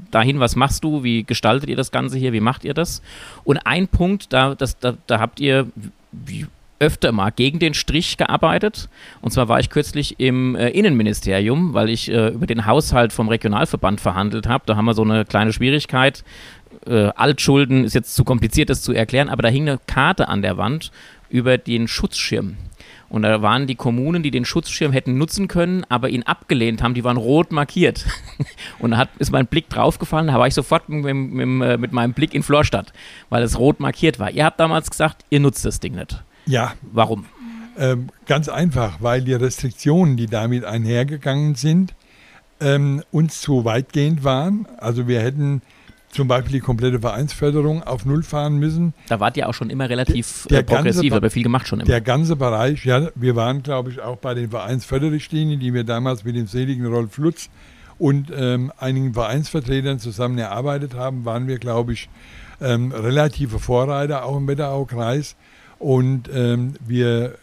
dahin, 0.10 0.40
was 0.40 0.56
machst 0.56 0.84
du, 0.84 1.04
wie 1.04 1.24
gestaltet 1.24 1.70
ihr 1.70 1.76
das 1.76 1.92
Ganze 1.92 2.18
hier, 2.18 2.34
wie 2.34 2.40
macht 2.40 2.66
ihr 2.66 2.74
das? 2.74 3.04
Und 3.44 3.60
ein 3.60 3.88
Punkt, 3.88 4.34
da, 4.34 4.56
das, 4.56 4.80
da, 4.80 4.96
da 5.06 5.20
habt 5.20 5.40
ihr, 5.40 5.68
wie 6.12 6.48
öfter 6.82 7.12
mal 7.12 7.30
gegen 7.30 7.60
den 7.60 7.74
Strich 7.74 8.18
gearbeitet. 8.18 8.90
Und 9.22 9.32
zwar 9.32 9.48
war 9.48 9.60
ich 9.60 9.70
kürzlich 9.70 10.20
im 10.20 10.56
äh, 10.56 10.70
Innenministerium, 10.70 11.74
weil 11.74 11.90
ich 11.90 12.12
äh, 12.12 12.30
über 12.30 12.48
den 12.48 12.66
Haushalt 12.66 13.14
vom 13.14 13.30
Regionalverband 13.30 14.02
verhandelt 14.02 14.48
habe. 14.48 14.64
Da 14.66 14.76
haben 14.76 14.86
wir 14.86 14.96
so 14.96 15.04
eine 15.04 15.24
kleine 15.24 15.54
Schwierigkeit. 15.54 16.24
Äh, 16.88 17.12
Altschulden 17.16 17.86
ist 17.86 17.94
jetzt 17.94 18.16
zu 18.16 18.24
kompliziert, 18.24 18.70
das 18.70 18.82
zu 18.82 18.94
erklären, 18.94 19.30
aber 19.30 19.44
da 19.44 19.50
hing 19.50 19.70
eine 19.70 19.80
Karte 19.86 20.28
an 20.28 20.42
der 20.42 20.58
Wand 20.58 20.92
über 21.30 21.58
den 21.58 21.88
Schutzschirm. 21.88 22.58
Und 23.10 23.24
da 23.24 23.42
waren 23.42 23.68
die 23.68 23.76
Kommunen, 23.76 24.24
die 24.24 24.32
den 24.32 24.46
Schutzschirm 24.46 24.94
hätten 24.94 25.18
nutzen 25.18 25.50
können, 25.50 25.86
aber 25.90 26.10
ihn 26.10 26.24
abgelehnt 26.24 26.82
haben, 26.82 26.94
die 26.94 27.04
waren 27.04 27.18
rot 27.18 27.52
markiert. 27.52 28.06
Und 28.80 28.92
da 28.92 28.98
hat, 28.98 29.10
ist 29.20 29.32
mein 29.32 29.48
Blick 29.48 29.70
draufgefallen, 29.70 30.28
da 30.28 30.40
war 30.40 30.48
ich 30.48 30.54
sofort 30.54 30.88
mit, 30.88 31.14
mit, 31.14 31.68
äh, 31.68 31.78
mit 31.78 31.92
meinem 31.92 32.14
Blick 32.14 32.34
in 32.34 32.42
Florstadt, 32.42 32.94
weil 33.30 33.44
es 33.44 33.60
rot 33.60 33.82
markiert 33.82 34.18
war. 34.18 34.32
Ihr 34.32 34.46
habt 34.46 34.60
damals 34.62 34.90
gesagt, 34.90 35.26
ihr 35.30 35.42
nutzt 35.42 35.66
das 35.66 35.82
Ding 35.82 35.94
nicht. 35.96 36.24
Ja. 36.46 36.74
Warum? 36.92 37.26
Ähm, 37.78 38.10
ganz 38.26 38.50
einfach, 38.50 39.02
weil 39.02 39.22
die 39.22 39.34
Restriktionen, 39.34 40.18
die 40.18 40.28
damit 40.28 40.66
einhergegangen 40.66 41.56
sind, 41.56 41.94
ähm, 42.60 43.04
uns 43.12 43.42
zu 43.42 43.66
weitgehend 43.66 44.24
waren. 44.24 44.68
Also 44.78 45.08
wir 45.08 45.22
hätten 45.22 45.62
zum 46.12 46.28
Beispiel 46.28 46.54
die 46.54 46.60
komplette 46.60 47.00
Vereinsförderung 47.00 47.84
auf 47.84 48.06
Null 48.06 48.24
fahren 48.24 48.58
müssen. 48.58 48.94
Da 49.08 49.20
wart 49.20 49.38
ihr 49.38 49.48
auch 49.48 49.54
schon 49.54 49.70
immer 49.70 49.90
relativ 49.90 50.46
der, 50.50 50.64
der 50.64 50.78
äh, 50.78 50.78
progressiv, 50.78 51.14
aber 51.14 51.30
viel 51.30 51.44
gemacht 51.44 51.68
schon 51.68 51.80
immer. 51.80 51.88
Der 51.88 52.02
ganze 52.02 52.36
Bereich, 52.36 52.86
ja, 52.86 53.10
wir 53.16 53.36
waren, 53.36 53.64
glaube 53.64 53.92
ich, 53.92 54.02
auch 54.02 54.18
bei 54.18 54.34
den 54.34 54.50
Vereinsförderrichtlinien, 54.50 55.60
die 55.60 55.74
wir 55.74 55.84
damals 55.84 56.24
mit 56.24 56.36
dem 56.36 56.48
seligen 56.48 56.86
Rolf 56.86 57.18
Lutz 57.18 57.50
und 57.98 58.32
ähm, 58.36 58.72
einigen 58.78 59.14
Vereinsvertretern 59.14 60.00
zusammen 60.00 60.38
erarbeitet 60.38 60.96
haben, 60.96 61.24
waren 61.24 61.48
wir, 61.48 61.60
glaube 61.60 61.94
ich, 61.94 62.10
ähm, 62.60 62.92
relative 62.92 63.60
Vorreiter, 63.60 64.26
auch 64.26 64.38
im 64.38 64.48
Wetteraukreis. 64.48 65.36
Und 65.82 66.30
ähm, 66.32 66.76
wir 66.86 67.40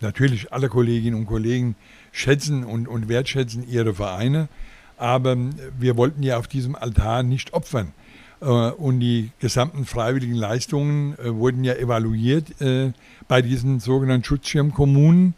natürlich 0.00 0.54
alle 0.54 0.70
Kolleginnen 0.70 1.16
und 1.16 1.26
Kollegen 1.26 1.76
schätzen 2.12 2.64
und, 2.64 2.88
und 2.88 3.08
wertschätzen 3.08 3.68
ihre 3.68 3.94
Vereine, 3.94 4.48
aber 4.96 5.36
wir 5.78 5.98
wollten 5.98 6.22
ja 6.22 6.38
auf 6.38 6.48
diesem 6.48 6.76
Altar 6.76 7.22
nicht 7.22 7.52
opfern. 7.52 7.92
Äh, 8.40 8.46
und 8.46 9.00
die 9.00 9.32
gesamten 9.38 9.84
freiwilligen 9.84 10.34
Leistungen 10.34 11.18
äh, 11.18 11.34
wurden 11.34 11.62
ja 11.62 11.74
evaluiert 11.74 12.58
äh, 12.62 12.92
bei 13.28 13.42
diesen 13.42 13.80
sogenannten 13.80 14.24
Schutzschirmkommunen. 14.24 15.34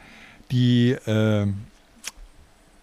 Die 0.52 0.92
äh, 0.92 1.46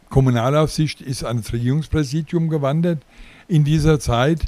Kommunalaufsicht 0.09 0.99
ist 0.99 1.23
ans 1.23 1.53
Regierungspräsidium 1.53 2.49
gewandert 2.49 2.99
in 3.47 3.63
dieser 3.63 4.01
Zeit, 4.01 4.41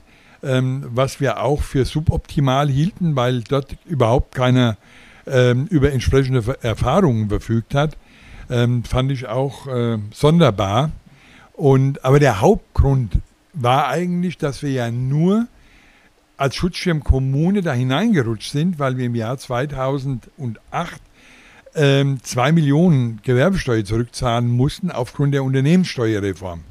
ähm, 0.43 0.85
was 0.89 1.21
wir 1.21 1.41
auch 1.41 1.61
für 1.61 1.85
suboptimal 1.85 2.69
hielten, 2.69 3.15
weil 3.15 3.43
dort 3.43 3.77
überhaupt 3.85 4.35
keine 4.35 4.75
ähm, 5.27 5.67
über 5.69 5.91
entsprechende 5.91 6.57
Erfahrungen 6.61 7.29
verfügt 7.29 7.75
hat, 7.75 7.97
ähm, 8.49 8.83
fand 8.83 9.11
ich 9.11 9.27
auch 9.27 9.67
äh, 9.67 9.97
sonderbar. 10.11 10.91
Und, 11.53 12.03
aber 12.03 12.19
der 12.19 12.41
Hauptgrund 12.41 13.19
war 13.53 13.87
eigentlich, 13.87 14.37
dass 14.37 14.61
wir 14.61 14.71
ja 14.71 14.91
nur 14.91 15.47
als 16.37 16.55
Schutzschirmkommune 16.55 17.61
da 17.61 17.73
hineingerutscht 17.73 18.51
sind, 18.51 18.77
weil 18.77 18.97
wir 18.97 19.05
im 19.05 19.15
Jahr 19.15 19.37
2008 19.37 21.01
ähm, 21.75 22.19
zwei 22.23 22.51
Millionen 22.51 23.21
Gewerbesteuer 23.23 23.85
zurückzahlen 23.85 24.49
mussten 24.49 24.91
aufgrund 24.91 25.33
der 25.33 25.43
Unternehmenssteuerreform. 25.43 26.61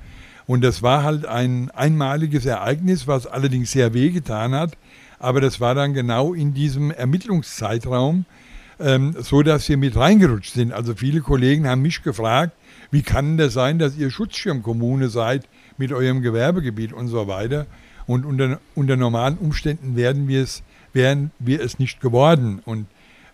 Und 0.46 0.62
das 0.62 0.82
war 0.82 1.02
halt 1.02 1.24
ein 1.24 1.70
einmaliges 1.70 2.44
Ereignis, 2.44 3.06
was 3.06 3.26
allerdings 3.26 3.70
sehr 3.70 3.94
wehgetan 3.94 4.54
hat. 4.54 4.76
Aber 5.18 5.40
das 5.40 5.60
war 5.60 5.74
dann 5.74 5.94
genau 5.94 6.34
in 6.34 6.52
diesem 6.52 6.90
Ermittlungszeitraum, 6.90 8.26
ähm, 8.80 9.14
so 9.18 9.42
dass 9.42 9.68
wir 9.68 9.76
mit 9.76 9.96
reingerutscht 9.96 10.54
sind. 10.54 10.72
Also 10.72 10.94
viele 10.94 11.20
Kollegen 11.20 11.68
haben 11.68 11.82
mich 11.82 12.02
gefragt, 12.02 12.52
wie 12.90 13.02
kann 13.02 13.36
das 13.36 13.52
sein, 13.52 13.78
dass 13.78 13.96
ihr 13.96 14.10
Schutzschirmkommune 14.10 15.08
seid 15.08 15.48
mit 15.76 15.92
eurem 15.92 16.22
Gewerbegebiet 16.22 16.92
und 16.92 17.08
so 17.08 17.26
weiter. 17.26 17.66
Und 18.06 18.24
unter, 18.26 18.60
unter 18.74 18.96
normalen 18.96 19.38
Umständen 19.38 19.96
werden 19.96 20.28
wir 20.28 20.42
es, 20.42 20.62
wären 20.92 21.30
wir 21.38 21.60
es 21.60 21.78
nicht 21.78 22.00
geworden. 22.00 22.60
Und 22.64 22.86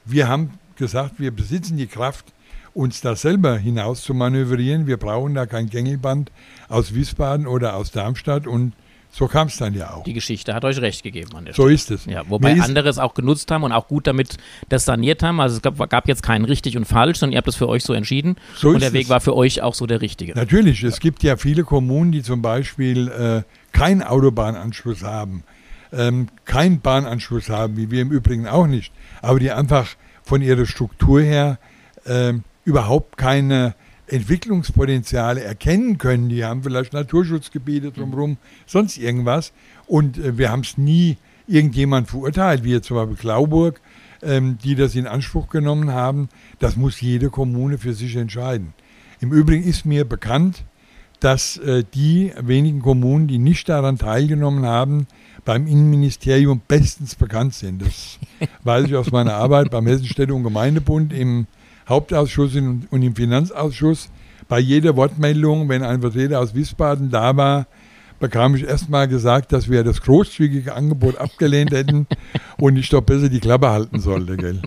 wir 0.04 0.28
haben 0.28 0.50
gesagt, 0.76 1.18
wir 1.18 1.30
besitzen 1.30 1.76
die 1.76 1.86
Kraft, 1.86 2.32
uns 2.72 3.00
da 3.00 3.16
selber 3.16 3.58
hinaus 3.58 4.02
zu 4.02 4.14
manövrieren. 4.14 4.86
Wir 4.86 4.96
brauchen 4.96 5.34
da 5.34 5.46
kein 5.46 5.68
Gängelband 5.68 6.30
aus 6.68 6.94
Wiesbaden 6.94 7.46
oder 7.46 7.74
aus 7.74 7.90
Darmstadt 7.90 8.46
und 8.46 8.72
so 9.12 9.26
kam 9.26 9.48
es 9.48 9.56
dann 9.56 9.74
ja 9.74 9.94
auch. 9.94 10.04
Die 10.04 10.12
Geschichte 10.12 10.54
hat 10.54 10.64
euch 10.64 10.80
recht 10.80 11.02
gegeben 11.02 11.34
an 11.34 11.44
der 11.44 11.54
So 11.54 11.66
ist 11.66 11.90
es. 11.90 12.06
Ja, 12.06 12.22
wobei 12.28 12.54
Mir 12.54 12.62
andere 12.62 12.88
es 12.88 12.98
auch 12.98 13.14
genutzt 13.14 13.50
haben 13.50 13.64
und 13.64 13.72
auch 13.72 13.88
gut 13.88 14.06
damit 14.06 14.36
das 14.68 14.84
saniert 14.84 15.22
haben. 15.22 15.40
Also 15.40 15.56
es 15.56 15.62
gab, 15.62 15.90
gab 15.90 16.08
jetzt 16.08 16.22
keinen 16.22 16.44
richtig 16.44 16.76
und 16.76 16.84
falsch, 16.84 17.18
sondern 17.18 17.32
ihr 17.32 17.38
habt 17.38 17.48
das 17.48 17.56
für 17.56 17.68
euch 17.68 17.82
so 17.82 17.92
entschieden. 17.92 18.36
So 18.54 18.68
und 18.68 18.76
ist 18.76 18.82
der 18.82 18.92
Weg 18.92 19.04
es. 19.04 19.08
war 19.08 19.20
für 19.20 19.34
euch 19.34 19.62
auch 19.62 19.74
so 19.74 19.86
der 19.86 20.00
richtige. 20.00 20.34
Natürlich, 20.34 20.84
es 20.84 21.00
gibt 21.00 21.22
ja 21.24 21.36
viele 21.36 21.64
Kommunen, 21.64 22.12
die 22.12 22.22
zum 22.22 22.40
Beispiel 22.40 23.08
äh, 23.08 23.42
keinen 23.72 24.02
Autobahnanschluss 24.02 25.02
haben, 25.02 25.42
ähm, 25.92 26.28
keinen 26.44 26.80
Bahnanschluss 26.80 27.48
haben, 27.48 27.76
wie 27.76 27.90
wir 27.90 28.02
im 28.02 28.12
Übrigen 28.12 28.46
auch 28.46 28.68
nicht, 28.68 28.92
aber 29.22 29.40
die 29.40 29.50
einfach 29.50 29.88
von 30.22 30.40
ihrer 30.40 30.66
Struktur 30.66 31.20
her 31.20 31.58
ähm, 32.06 32.44
überhaupt 32.64 33.16
keine 33.16 33.74
Entwicklungspotenziale 34.10 35.42
erkennen 35.42 35.98
können. 35.98 36.28
Die 36.28 36.44
haben 36.44 36.62
vielleicht 36.62 36.92
Naturschutzgebiete 36.92 37.92
drumherum, 37.92 38.36
sonst 38.66 38.98
irgendwas. 38.98 39.52
Und 39.86 40.18
äh, 40.18 40.36
wir 40.36 40.50
haben 40.50 40.60
es 40.60 40.76
nie 40.78 41.16
irgendjemand 41.46 42.08
verurteilt, 42.08 42.64
wie 42.64 42.72
jetzt 42.72 42.86
zum 42.86 42.96
Beispiel 42.96 43.16
Glauburg, 43.16 43.80
ähm, 44.22 44.58
die 44.62 44.74
das 44.74 44.94
in 44.94 45.06
Anspruch 45.06 45.48
genommen 45.48 45.92
haben. 45.92 46.28
Das 46.58 46.76
muss 46.76 47.00
jede 47.00 47.30
Kommune 47.30 47.78
für 47.78 47.94
sich 47.94 48.16
entscheiden. 48.16 48.74
Im 49.20 49.32
Übrigen 49.32 49.64
ist 49.64 49.84
mir 49.84 50.04
bekannt, 50.04 50.64
dass 51.20 51.58
äh, 51.58 51.84
die 51.94 52.32
wenigen 52.40 52.80
Kommunen, 52.80 53.28
die 53.28 53.38
nicht 53.38 53.68
daran 53.68 53.98
teilgenommen 53.98 54.64
haben, 54.64 55.06
beim 55.44 55.66
Innenministerium 55.66 56.62
bestens 56.66 57.14
bekannt 57.14 57.54
sind. 57.54 57.82
Das 57.82 58.18
weiß 58.64 58.86
ich 58.86 58.96
aus 58.96 59.10
meiner 59.10 59.34
Arbeit 59.34 59.70
beim 59.70 59.86
Hessischen 59.86 60.12
Städte- 60.12 60.34
und 60.34 60.44
Gemeindebund 60.44 61.12
im 61.12 61.46
Hauptausschuss 61.90 62.54
und, 62.56 62.86
im 62.90 63.14
Finanzausschuss. 63.14 64.08
Bei 64.48 64.58
jeder 64.58 64.96
Wortmeldung, 64.96 65.68
wenn 65.68 65.82
ein 65.82 66.00
Vertreter 66.00 66.40
aus 66.40 66.54
Wiesbaden 66.54 67.10
da 67.10 67.36
war, 67.36 67.66
bekam 68.18 68.54
ich 68.54 68.64
erstmal 68.64 69.08
gesagt, 69.08 69.52
dass 69.52 69.68
wir 69.68 69.84
das 69.84 70.02
großzügige 70.02 70.74
Angebot 70.74 71.16
abgelehnt 71.18 71.72
hätten 71.72 72.06
und 72.58 72.76
ich 72.76 72.88
doch 72.88 73.02
besser 73.02 73.28
die 73.28 73.40
Klappe 73.40 73.70
halten 73.70 74.00
sollte. 74.00 74.36
Gell? 74.36 74.62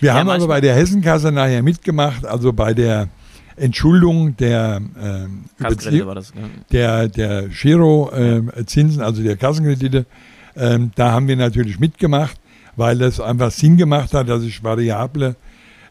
Wir 0.00 0.08
Ja, 0.08 0.14
haben 0.14 0.28
aber 0.28 0.46
bei 0.46 0.60
der 0.60 0.74
Hessenkasse 0.74 1.32
nachher 1.32 1.62
mitgemacht, 1.62 2.26
also 2.26 2.52
bei 2.52 2.74
der 2.74 3.08
Entschuldung 3.56 4.36
der 4.36 4.80
ähm, 5.00 5.44
war 5.58 6.14
das. 6.14 6.32
Ja. 6.34 6.42
der, 6.72 7.08
der 7.08 7.48
Giro-Zinsen, 7.48 9.02
also 9.02 9.22
der 9.22 9.36
Kassenkredite, 9.36 10.06
ähm, 10.56 10.92
da 10.94 11.12
haben 11.12 11.28
wir 11.28 11.36
natürlich 11.36 11.78
mitgemacht, 11.80 12.36
weil 12.76 12.98
das 12.98 13.20
einfach 13.20 13.50
Sinn 13.50 13.76
gemacht 13.76 14.14
hat, 14.14 14.28
dass 14.28 14.42
ich 14.42 14.62
variable 14.62 15.36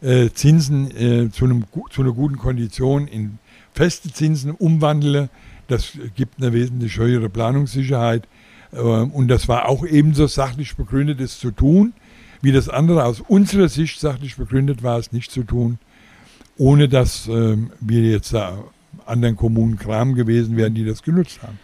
äh, 0.01 0.29
Zinsen 0.29 0.91
äh, 0.95 1.31
zu, 1.31 1.45
einem, 1.45 1.65
zu 1.89 2.01
einer 2.01 2.13
guten 2.13 2.37
Kondition 2.37 3.07
in 3.07 3.39
feste 3.73 4.11
Zinsen 4.11 4.51
umwandle. 4.51 5.29
Das 5.67 5.93
gibt 6.15 6.41
eine 6.41 6.53
wesentlich 6.53 6.97
höhere 6.97 7.29
Planungssicherheit. 7.29 8.27
Ähm, 8.73 9.11
und 9.11 9.27
das 9.27 9.47
war 9.47 9.67
auch 9.67 9.85
ebenso 9.85 10.27
sachlich 10.27 10.75
begründet, 10.75 11.19
es 11.21 11.39
zu 11.39 11.51
tun, 11.51 11.93
wie 12.41 12.51
das 12.51 12.69
andere 12.69 13.05
aus 13.05 13.21
unserer 13.21 13.69
Sicht 13.69 13.99
sachlich 13.99 14.35
begründet 14.35 14.83
war, 14.83 14.99
es 14.99 15.11
nicht 15.11 15.31
zu 15.31 15.43
tun, 15.43 15.79
ohne 16.57 16.87
dass 16.87 17.27
ähm, 17.27 17.71
wir 17.79 18.01
jetzt 18.03 18.33
da 18.33 18.57
anderen 19.05 19.35
Kommunen 19.35 19.77
Kram 19.77 20.15
gewesen 20.15 20.57
wären, 20.57 20.73
die 20.73 20.85
das 20.85 21.01
genutzt 21.01 21.41
haben. 21.41 21.59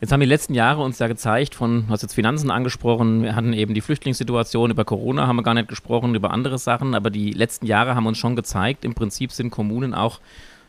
Jetzt 0.00 0.12
haben 0.12 0.20
die 0.20 0.26
letzten 0.26 0.54
Jahre 0.54 0.82
uns 0.82 1.00
ja 1.00 1.08
gezeigt, 1.08 1.56
von, 1.56 1.86
du 1.86 1.92
hast 1.92 2.02
jetzt 2.02 2.14
Finanzen 2.14 2.52
angesprochen, 2.52 3.24
wir 3.24 3.34
hatten 3.34 3.52
eben 3.52 3.74
die 3.74 3.80
Flüchtlingssituation, 3.80 4.70
über 4.70 4.84
Corona 4.84 5.26
haben 5.26 5.36
wir 5.36 5.42
gar 5.42 5.54
nicht 5.54 5.66
gesprochen, 5.66 6.14
über 6.14 6.30
andere 6.30 6.56
Sachen, 6.58 6.94
aber 6.94 7.10
die 7.10 7.32
letzten 7.32 7.66
Jahre 7.66 7.96
haben 7.96 8.06
uns 8.06 8.16
schon 8.16 8.36
gezeigt, 8.36 8.84
im 8.84 8.94
Prinzip 8.94 9.32
sind 9.32 9.50
Kommunen 9.50 9.94
auch 9.94 10.20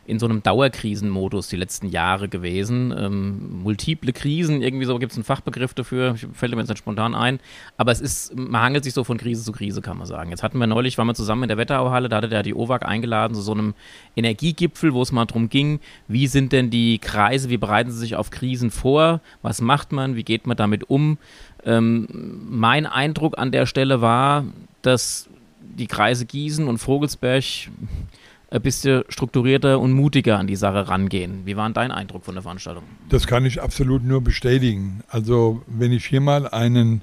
in 0.06 0.18
so 0.18 0.26
einem 0.26 0.42
Dauerkrisenmodus 0.42 1.48
die 1.48 1.56
letzten 1.56 1.88
Jahre 1.88 2.28
gewesen. 2.28 2.92
Ähm, 2.96 3.62
multiple 3.62 4.12
Krisen, 4.12 4.62
irgendwie 4.62 4.86
so 4.86 4.98
gibt 4.98 5.12
es 5.12 5.18
einen 5.18 5.24
Fachbegriff 5.24 5.74
dafür, 5.74 6.16
fällt 6.32 6.52
mir 6.52 6.58
jetzt 6.58 6.68
nicht 6.68 6.78
spontan 6.78 7.14
ein. 7.14 7.38
Aber 7.76 7.92
es 7.92 8.00
ist, 8.00 8.36
man 8.36 8.60
hangelt 8.60 8.84
sich 8.84 8.94
so 8.94 9.04
von 9.04 9.18
Krise 9.18 9.44
zu 9.44 9.52
Krise, 9.52 9.82
kann 9.82 9.98
man 9.98 10.06
sagen. 10.06 10.30
Jetzt 10.30 10.42
hatten 10.42 10.58
wir 10.58 10.66
neulich, 10.66 10.98
waren 10.98 11.06
wir 11.06 11.14
zusammen 11.14 11.44
in 11.44 11.48
der 11.48 11.58
Wetterauhalle, 11.58 12.08
da 12.08 12.16
hatte 12.16 12.28
der 12.28 12.42
die 12.42 12.54
OWAG 12.54 12.84
eingeladen 12.84 13.34
zu 13.34 13.40
so 13.40 13.52
einem 13.52 13.74
Energiegipfel, 14.16 14.94
wo 14.94 15.02
es 15.02 15.12
mal 15.12 15.26
darum 15.26 15.48
ging, 15.48 15.80
wie 16.08 16.26
sind 16.26 16.52
denn 16.52 16.70
die 16.70 16.98
Kreise, 16.98 17.50
wie 17.50 17.58
bereiten 17.58 17.90
sie 17.90 17.98
sich 17.98 18.16
auf 18.16 18.30
Krisen 18.30 18.70
vor, 18.70 19.20
was 19.42 19.60
macht 19.60 19.92
man, 19.92 20.16
wie 20.16 20.24
geht 20.24 20.46
man 20.46 20.56
damit 20.56 20.90
um. 20.90 21.18
Ähm, 21.64 22.08
mein 22.48 22.86
Eindruck 22.86 23.38
an 23.38 23.52
der 23.52 23.66
Stelle 23.66 24.00
war, 24.00 24.44
dass 24.82 25.28
die 25.60 25.86
Kreise 25.86 26.26
Gießen 26.26 26.66
und 26.66 26.78
Vogelsberg 26.78 27.44
ein 28.50 28.62
bisschen 28.62 29.04
strukturierter 29.08 29.78
und 29.78 29.92
mutiger 29.92 30.38
an 30.38 30.46
die 30.46 30.56
Sache 30.56 30.88
rangehen. 30.88 31.42
Wie 31.44 31.56
war 31.56 31.66
denn 31.68 31.74
dein 31.74 31.92
Eindruck 31.92 32.24
von 32.24 32.34
der 32.34 32.42
Veranstaltung? 32.42 32.82
Das 33.08 33.26
kann 33.26 33.44
ich 33.46 33.62
absolut 33.62 34.04
nur 34.04 34.22
bestätigen. 34.22 35.02
Also 35.08 35.62
wenn 35.66 35.92
ich 35.92 36.06
hier 36.06 36.20
mal 36.20 36.48
einen 36.48 37.02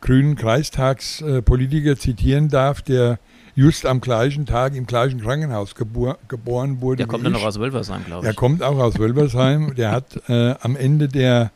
grünen 0.00 0.36
Kreistagspolitiker 0.36 1.96
zitieren 1.96 2.48
darf, 2.48 2.82
der 2.82 3.18
just 3.54 3.86
am 3.86 4.00
gleichen 4.00 4.46
Tag 4.46 4.74
im 4.74 4.86
gleichen 4.86 5.20
Krankenhaus 5.20 5.74
gebor 5.74 6.18
geboren 6.28 6.80
wurde. 6.80 6.98
Der 6.98 7.06
kommt 7.06 7.24
dann 7.24 7.32
noch 7.32 7.44
aus 7.44 7.58
Wölfersheim, 7.58 8.04
glaube 8.04 8.28
ich. 8.28 8.36
kommt 8.36 8.62
auch 8.62 8.78
aus 8.78 8.98
Wölversheim. 8.98 9.74
Der 9.74 9.90
hat 9.90 10.20
äh, 10.28 10.54
am 10.60 10.76
Ende 10.76 11.08
der 11.08 11.50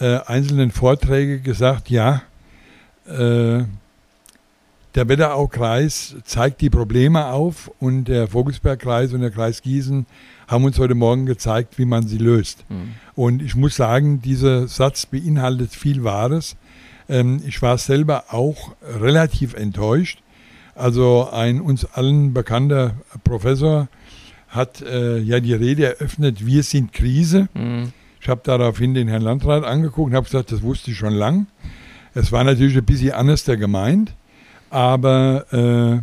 äh, 0.00 0.18
einzelnen 0.26 0.72
Vorträge 0.72 1.40
gesagt, 1.40 1.88
ja, 1.88 2.22
äh, 3.06 3.62
der 4.96 5.08
Wetterau-Kreis 5.08 6.16
zeigt 6.24 6.62
die 6.62 6.70
Probleme 6.70 7.26
auf 7.26 7.70
und 7.80 8.06
der 8.06 8.28
Vogelsberg-Kreis 8.28 9.12
und 9.12 9.20
der 9.20 9.30
Kreis 9.30 9.60
Gießen 9.60 10.06
haben 10.48 10.64
uns 10.64 10.78
heute 10.78 10.94
Morgen 10.94 11.26
gezeigt, 11.26 11.78
wie 11.78 11.84
man 11.84 12.08
sie 12.08 12.16
löst. 12.16 12.64
Mhm. 12.70 12.94
Und 13.14 13.42
ich 13.42 13.54
muss 13.54 13.76
sagen, 13.76 14.22
dieser 14.22 14.68
Satz 14.68 15.04
beinhaltet 15.04 15.72
viel 15.72 16.02
Wahres. 16.02 16.56
Ähm, 17.10 17.42
ich 17.46 17.60
war 17.60 17.76
selber 17.76 18.24
auch 18.30 18.74
relativ 18.82 19.52
enttäuscht. 19.52 20.22
Also 20.74 21.28
ein 21.30 21.60
uns 21.60 21.84
allen 21.84 22.32
bekannter 22.32 22.94
Professor 23.22 23.88
hat 24.48 24.80
äh, 24.80 25.18
ja 25.18 25.40
die 25.40 25.54
Rede 25.54 25.84
eröffnet, 25.84 26.46
wir 26.46 26.62
sind 26.62 26.94
Krise. 26.94 27.48
Mhm. 27.52 27.92
Ich 28.20 28.28
habe 28.28 28.40
daraufhin 28.44 28.94
den 28.94 29.08
Herrn 29.08 29.22
Landrat 29.22 29.62
angeguckt 29.64 30.10
und 30.10 30.16
habe 30.16 30.24
gesagt, 30.24 30.52
das 30.52 30.62
wusste 30.62 30.90
ich 30.90 30.96
schon 30.96 31.12
lang. 31.12 31.48
Es 32.14 32.32
war 32.32 32.44
natürlich 32.44 32.78
ein 32.78 32.84
bisschen 32.84 33.12
anders 33.12 33.44
der 33.44 33.58
gemeint, 33.58 34.14
aber 34.70 35.46
äh, 35.52 36.02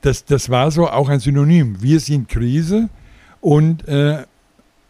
das, 0.00 0.24
das 0.24 0.50
war 0.50 0.70
so 0.70 0.88
auch 0.88 1.08
ein 1.08 1.20
Synonym. 1.20 1.82
Wir 1.82 2.00
sind 2.00 2.28
Krise 2.28 2.88
und 3.40 3.86
äh, 3.88 4.24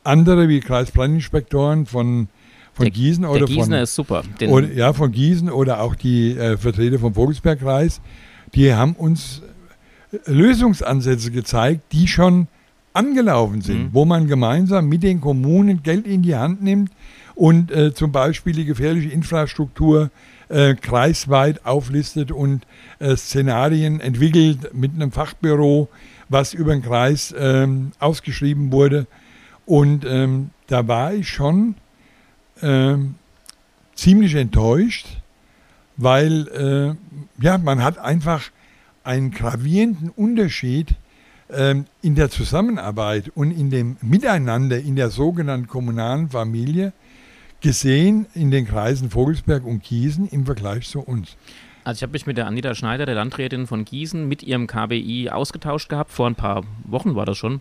andere 0.05 0.49
wie 0.49 0.61
Kreisplaninspektoren 0.61 1.87
von, 1.87 2.29
von 2.75 2.85
Der- 2.85 2.91
Gießen 2.93 3.23
Der 3.23 3.31
oder 3.33 3.47
Gießener 3.47 3.77
von, 3.77 3.83
ist 3.83 3.95
super. 3.95 4.23
Oder, 4.49 4.73
ja, 4.73 4.93
von 4.93 5.11
Gießen 5.13 5.51
oder 5.51 5.81
auch 5.81 5.95
die 5.95 6.37
äh, 6.37 6.57
Vertreter 6.57 6.99
vom 6.99 7.15
Vogelsbergkreis, 7.15 8.01
die 8.55 8.73
haben 8.75 8.93
uns 8.93 9.43
äh, 10.13 10.31
Lösungsansätze 10.31 11.31
gezeigt, 11.31 11.93
die 11.93 12.07
schon 12.09 12.49
angelaufen 12.93 13.61
sind, 13.61 13.85
Mhm. 13.85 13.89
wo 13.93 14.05
man 14.05 14.27
gemeinsam 14.27 14.89
mit 14.89 15.03
den 15.03 15.21
Kommunen 15.21 15.83
Geld 15.83 16.07
in 16.07 16.23
die 16.23 16.35
Hand 16.37 16.63
nimmt 16.63 16.91
und 17.35 17.71
äh, 17.71 17.93
zum 17.93 18.11
Beispiel 18.13 18.55
die 18.55 18.65
gefährliche 18.65 19.11
Infrastruktur 19.11 20.11
äh, 20.49 20.75
kreisweit 20.75 21.65
auflistet 21.67 22.31
und 22.33 22.67
äh, 22.99 23.17
Szenarien 23.17 24.01
entwickelt 24.01 24.75
mit 24.75 24.95
einem 24.95 25.13
Fachbüro, 25.13 25.89
was 26.29 26.55
über 26.55 26.73
den 26.73 26.83
Kreis 26.83 27.35
ähm, 27.37 27.93
ausgeschrieben 27.99 28.73
wurde. 28.73 29.07
Und 29.65 30.05
ähm, 30.05 30.51
da 30.69 30.87
war 30.87 31.15
ich 31.15 31.29
schon 31.29 31.75
ähm, 32.63 33.17
ziemlich 33.95 34.35
enttäuscht, 34.35 35.07
weil 35.97 36.49
äh, 36.49 37.43
ja, 37.43 37.59
man 37.59 37.83
hat 37.83 37.99
einfach 37.99 38.51
einen 39.03 39.31
gravierenden 39.31 40.11
Unterschied 40.11 40.95
ähm, 41.51 41.87
in 42.03 42.15
der 42.15 42.31
Zusammenarbeit 42.31 43.31
und 43.35 43.51
in 43.51 43.71
dem 43.71 43.97
Miteinander 44.01 44.79
in 44.79 44.97
der 44.97 45.11
sogenannten 45.11 45.69
kommunalen 45.69 46.29
Familie 46.29 46.93
gesehen 47.67 48.27
in 48.33 48.53
den 48.53 48.65
Kreisen 48.65 49.11
Vogelsberg 49.11 49.65
und 49.65 49.83
Gießen 49.83 50.29
im 50.29 50.47
Vergleich 50.47 50.89
zu 50.89 51.01
uns? 51.01 51.37
Also 51.83 51.99
ich 51.99 52.03
habe 52.05 52.13
mich 52.13 52.25
mit 52.25 52.37
der 52.37 52.47
Anita 52.47 52.77
Schneider, 52.77 53.07
der 53.07 53.17
Landrätin 53.17 53.67
von 53.67 53.85
Gießen, 53.85 54.29
mit 54.29 54.45
ihrem 54.45 54.69
KBI 54.69 55.31
ausgetauscht 55.31 55.89
gehabt. 55.89 56.13
Vor 56.13 56.29
ein 56.29 56.37
paar 56.37 56.63
Wochen 56.85 57.17
war 57.17 57.27
das 57.27 57.37
schon. 57.37 57.61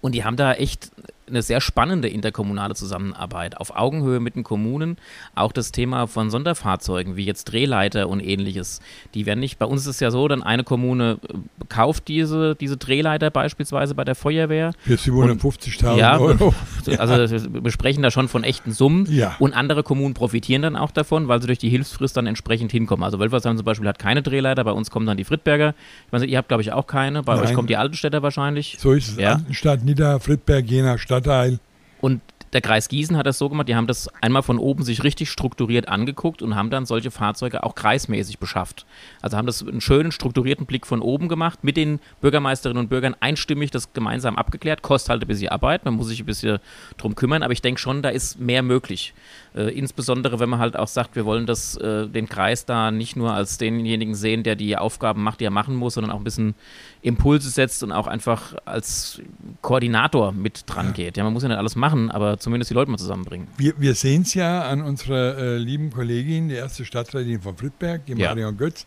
Und 0.00 0.16
die 0.16 0.24
haben 0.24 0.36
da 0.36 0.54
echt 0.54 0.90
eine 1.28 1.42
sehr 1.42 1.60
spannende 1.60 2.08
interkommunale 2.08 2.74
Zusammenarbeit 2.74 3.56
auf 3.56 3.76
Augenhöhe 3.76 4.20
mit 4.20 4.36
den 4.36 4.44
Kommunen. 4.44 4.96
Auch 5.34 5.52
das 5.52 5.72
Thema 5.72 6.06
von 6.06 6.30
Sonderfahrzeugen, 6.30 7.16
wie 7.16 7.24
jetzt 7.24 7.44
Drehleiter 7.44 8.08
und 8.08 8.20
ähnliches. 8.20 8.80
Die 9.14 9.26
werden 9.26 9.40
nicht, 9.40 9.58
bei 9.58 9.66
uns 9.66 9.82
ist 9.82 9.88
es 9.88 10.00
ja 10.00 10.10
so, 10.10 10.28
dann 10.28 10.42
eine 10.42 10.64
Kommune 10.64 11.18
äh, 11.28 11.34
kauft 11.68 12.08
diese, 12.08 12.54
diese 12.54 12.76
Drehleiter 12.76 13.30
beispielsweise 13.30 13.94
bei 13.94 14.04
der 14.04 14.14
Feuerwehr. 14.14 14.72
Für 14.80 14.94
750.000 14.94 15.96
ja, 15.96 16.18
Euro. 16.18 16.54
Also 16.98 17.14
wir 17.64 17.70
sprechen 17.70 18.02
da 18.02 18.10
schon 18.10 18.28
von 18.28 18.44
echten 18.44 18.72
Summen. 18.72 19.06
Ja. 19.10 19.36
Und 19.38 19.54
andere 19.54 19.82
Kommunen 19.82 20.14
profitieren 20.14 20.62
dann 20.62 20.76
auch 20.76 20.90
davon, 20.90 21.28
weil 21.28 21.40
sie 21.40 21.46
durch 21.46 21.58
die 21.58 21.70
Hilfsfrist 21.70 22.16
dann 22.16 22.26
entsprechend 22.26 22.70
hinkommen. 22.72 23.04
Also 23.04 23.18
Wölfersheim 23.18 23.56
zum 23.56 23.64
Beispiel 23.64 23.88
hat 23.88 23.98
keine 23.98 24.22
Drehleiter, 24.22 24.64
bei 24.64 24.72
uns 24.72 24.90
kommen 24.90 25.06
dann 25.06 25.16
die 25.16 25.24
Friedberger. 25.24 25.74
Ich 26.06 26.12
weiß 26.12 26.22
nicht, 26.22 26.30
ihr 26.30 26.38
habt 26.38 26.48
glaube 26.48 26.62
ich 26.62 26.72
auch 26.72 26.86
keine, 26.86 27.22
bei 27.22 27.34
Nein. 27.34 27.44
euch 27.44 27.54
kommt 27.54 27.70
die 27.70 27.76
Altenstädter 27.76 28.22
wahrscheinlich. 28.22 28.76
So 28.78 28.92
ist 28.92 29.08
es. 29.08 29.16
Ja. 29.16 29.34
Altenstadt, 29.34 29.84
Nieder, 29.84 30.20
Friedberg, 30.20 30.66
Jena, 30.66 30.98
Stadtteil. 31.14 31.58
Und 32.00 32.20
der 32.52 32.60
Kreis 32.60 32.88
Gießen 32.88 33.16
hat 33.16 33.26
das 33.26 33.36
so 33.36 33.48
gemacht, 33.48 33.68
die 33.68 33.74
haben 33.74 33.88
das 33.88 34.08
einmal 34.22 34.42
von 34.44 34.58
oben 34.58 34.84
sich 34.84 35.02
richtig 35.02 35.28
strukturiert 35.28 35.88
angeguckt 35.88 36.40
und 36.40 36.54
haben 36.54 36.70
dann 36.70 36.86
solche 36.86 37.10
Fahrzeuge 37.10 37.64
auch 37.64 37.74
kreismäßig 37.74 38.38
beschafft. 38.38 38.86
Also 39.20 39.36
haben 39.36 39.46
das 39.46 39.66
einen 39.66 39.80
schönen 39.80 40.12
strukturierten 40.12 40.64
Blick 40.64 40.86
von 40.86 41.00
oben 41.00 41.28
gemacht, 41.28 41.64
mit 41.64 41.76
den 41.76 41.98
Bürgermeisterinnen 42.20 42.80
und 42.80 42.88
Bürgern 42.90 43.16
einstimmig 43.18 43.72
das 43.72 43.92
gemeinsam 43.92 44.36
abgeklärt. 44.36 44.82
Kostet 44.82 45.10
halt 45.10 45.22
ein 45.22 45.26
bisschen 45.26 45.48
Arbeit, 45.48 45.84
man 45.84 45.94
muss 45.94 46.06
sich 46.06 46.20
ein 46.20 46.26
bisschen 46.26 46.60
drum 46.96 47.16
kümmern, 47.16 47.42
aber 47.42 47.52
ich 47.52 47.62
denke 47.62 47.80
schon, 47.80 48.02
da 48.02 48.10
ist 48.10 48.38
mehr 48.38 48.62
möglich. 48.62 49.14
Äh, 49.56 49.68
insbesondere, 49.70 50.40
wenn 50.40 50.48
man 50.48 50.58
halt 50.58 50.76
auch 50.76 50.88
sagt, 50.88 51.14
wir 51.14 51.24
wollen 51.24 51.46
das, 51.46 51.76
äh, 51.76 52.08
den 52.08 52.28
Kreis 52.28 52.66
da 52.66 52.90
nicht 52.90 53.14
nur 53.14 53.32
als 53.32 53.56
denjenigen 53.56 54.16
sehen, 54.16 54.42
der 54.42 54.56
die 54.56 54.76
Aufgaben 54.76 55.22
macht, 55.22 55.38
die 55.40 55.44
er 55.44 55.52
machen 55.52 55.76
muss, 55.76 55.94
sondern 55.94 56.10
auch 56.10 56.18
ein 56.18 56.24
bisschen 56.24 56.54
Impulse 57.02 57.48
setzt 57.50 57.82
und 57.84 57.92
auch 57.92 58.08
einfach 58.08 58.54
als 58.64 59.20
Koordinator 59.62 60.32
mit 60.32 60.64
dran 60.66 60.86
Ja. 60.86 60.92
geht. 60.92 61.16
Ja, 61.16 61.22
man 61.24 61.32
muss 61.32 61.44
ja 61.44 61.48
nicht 61.50 61.58
alles 61.58 61.76
machen, 61.76 62.10
aber 62.10 62.38
zumindest 62.38 62.70
die 62.70 62.74
Leute 62.74 62.90
mal 62.90 62.98
zusammenbringen. 62.98 63.46
Wir, 63.56 63.74
wir 63.78 63.94
sehen 63.94 64.22
es 64.22 64.34
ja 64.34 64.62
an 64.62 64.82
unserer 64.82 65.38
äh, 65.38 65.56
lieben 65.58 65.90
Kollegin, 65.90 66.48
die 66.48 66.56
erste 66.56 66.84
Stadträtin 66.84 67.40
von 67.40 67.56
Friedberg, 67.56 68.06
die 68.06 68.14
Ja. 68.14 68.30
Marion 68.30 68.56
Götz, 68.56 68.86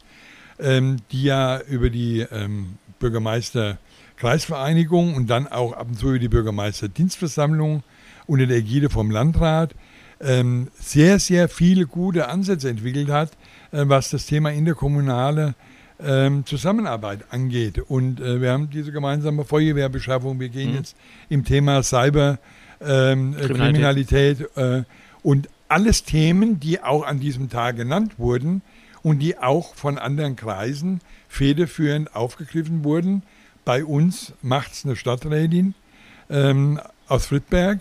ähm, 0.60 0.98
die 1.12 1.24
ja 1.24 1.62
über 1.62 1.90
die 1.90 2.26
ähm, 2.30 2.78
Bürgermeister 3.00 3.78
Kreisvereinigung 4.18 5.14
und 5.16 5.30
dann 5.30 5.48
auch 5.48 5.74
ab 5.74 5.88
und 5.90 5.96
zu 5.98 6.10
über 6.10 6.20
die 6.20 6.28
Bürgermeisterdienstversammlung 6.28 7.84
unter 8.26 8.48
der 8.48 8.58
Ägide 8.58 8.90
vom 8.90 9.12
Landrat 9.12 9.74
ähm, 10.22 10.68
sehr, 10.80 11.20
sehr 11.20 11.50
viele 11.50 11.86
gute 11.86 12.28
Ansätze 12.30 12.70
entwickelt 12.70 13.10
hat, 13.10 13.32
äh, 13.72 13.84
was 13.86 14.10
das 14.10 14.26
Thema 14.26 14.52
interkommunale 14.52 15.56
ähm, 16.00 16.46
Zusammenarbeit 16.46 17.26
angeht. 17.32 17.80
Und 17.80 18.20
äh, 18.20 18.42
wir 18.42 18.52
haben 18.52 18.70
diese 18.70 18.92
gemeinsame 18.92 19.46
Feuerwehrbeschaffung. 19.46 20.40
Wir 20.40 20.50
gehen 20.50 20.72
Mhm. 20.72 20.78
jetzt 20.78 20.96
im 21.30 21.44
Thema 21.44 21.82
Cyber 21.84 22.40
ähm, 22.82 23.36
äh, 23.36 23.46
äh, 24.56 24.84
und 25.24 25.50
alles 25.68 26.04
Themen, 26.04 26.60
die 26.60 26.82
auch 26.82 27.06
an 27.06 27.20
diesem 27.20 27.50
Tag 27.50 27.76
genannt 27.76 28.14
wurden 28.18 28.62
und 29.04 29.20
die 29.20 29.38
auch 29.38 29.76
von 29.76 29.98
anderen 29.98 30.36
Kreisen 30.36 31.02
federführend 31.28 32.16
aufgegriffen 32.16 32.84
wurden. 32.84 33.24
Bei 33.66 33.84
uns 33.84 34.34
macht 34.42 34.74
es 34.74 34.86
eine 34.86 34.96
Stadträtin 34.96 35.74
ähm, 36.30 36.80
aus 37.08 37.26
Friedberg, 37.28 37.80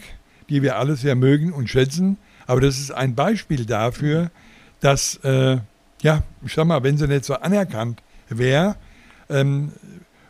die 0.49 0.62
wir 0.62 0.79
alle 0.79 0.96
sehr 0.96 1.14
mögen 1.14 1.53
und 1.53 1.68
schätzen. 1.68 2.16
Aber 2.46 2.61
das 2.61 2.78
ist 2.78 2.90
ein 2.90 3.14
Beispiel 3.14 3.66
dafür, 3.66 4.30
dass, 4.80 5.16
äh, 5.24 5.59
ja, 6.02 6.22
ich 6.44 6.54
sag 6.54 6.66
mal, 6.66 6.82
wenn 6.82 6.98
sie 6.98 7.09
nicht 7.09 7.24
so 7.24 7.35
anerkannt 7.35 8.02
wäre, 8.28 8.76
ähm, 9.28 9.72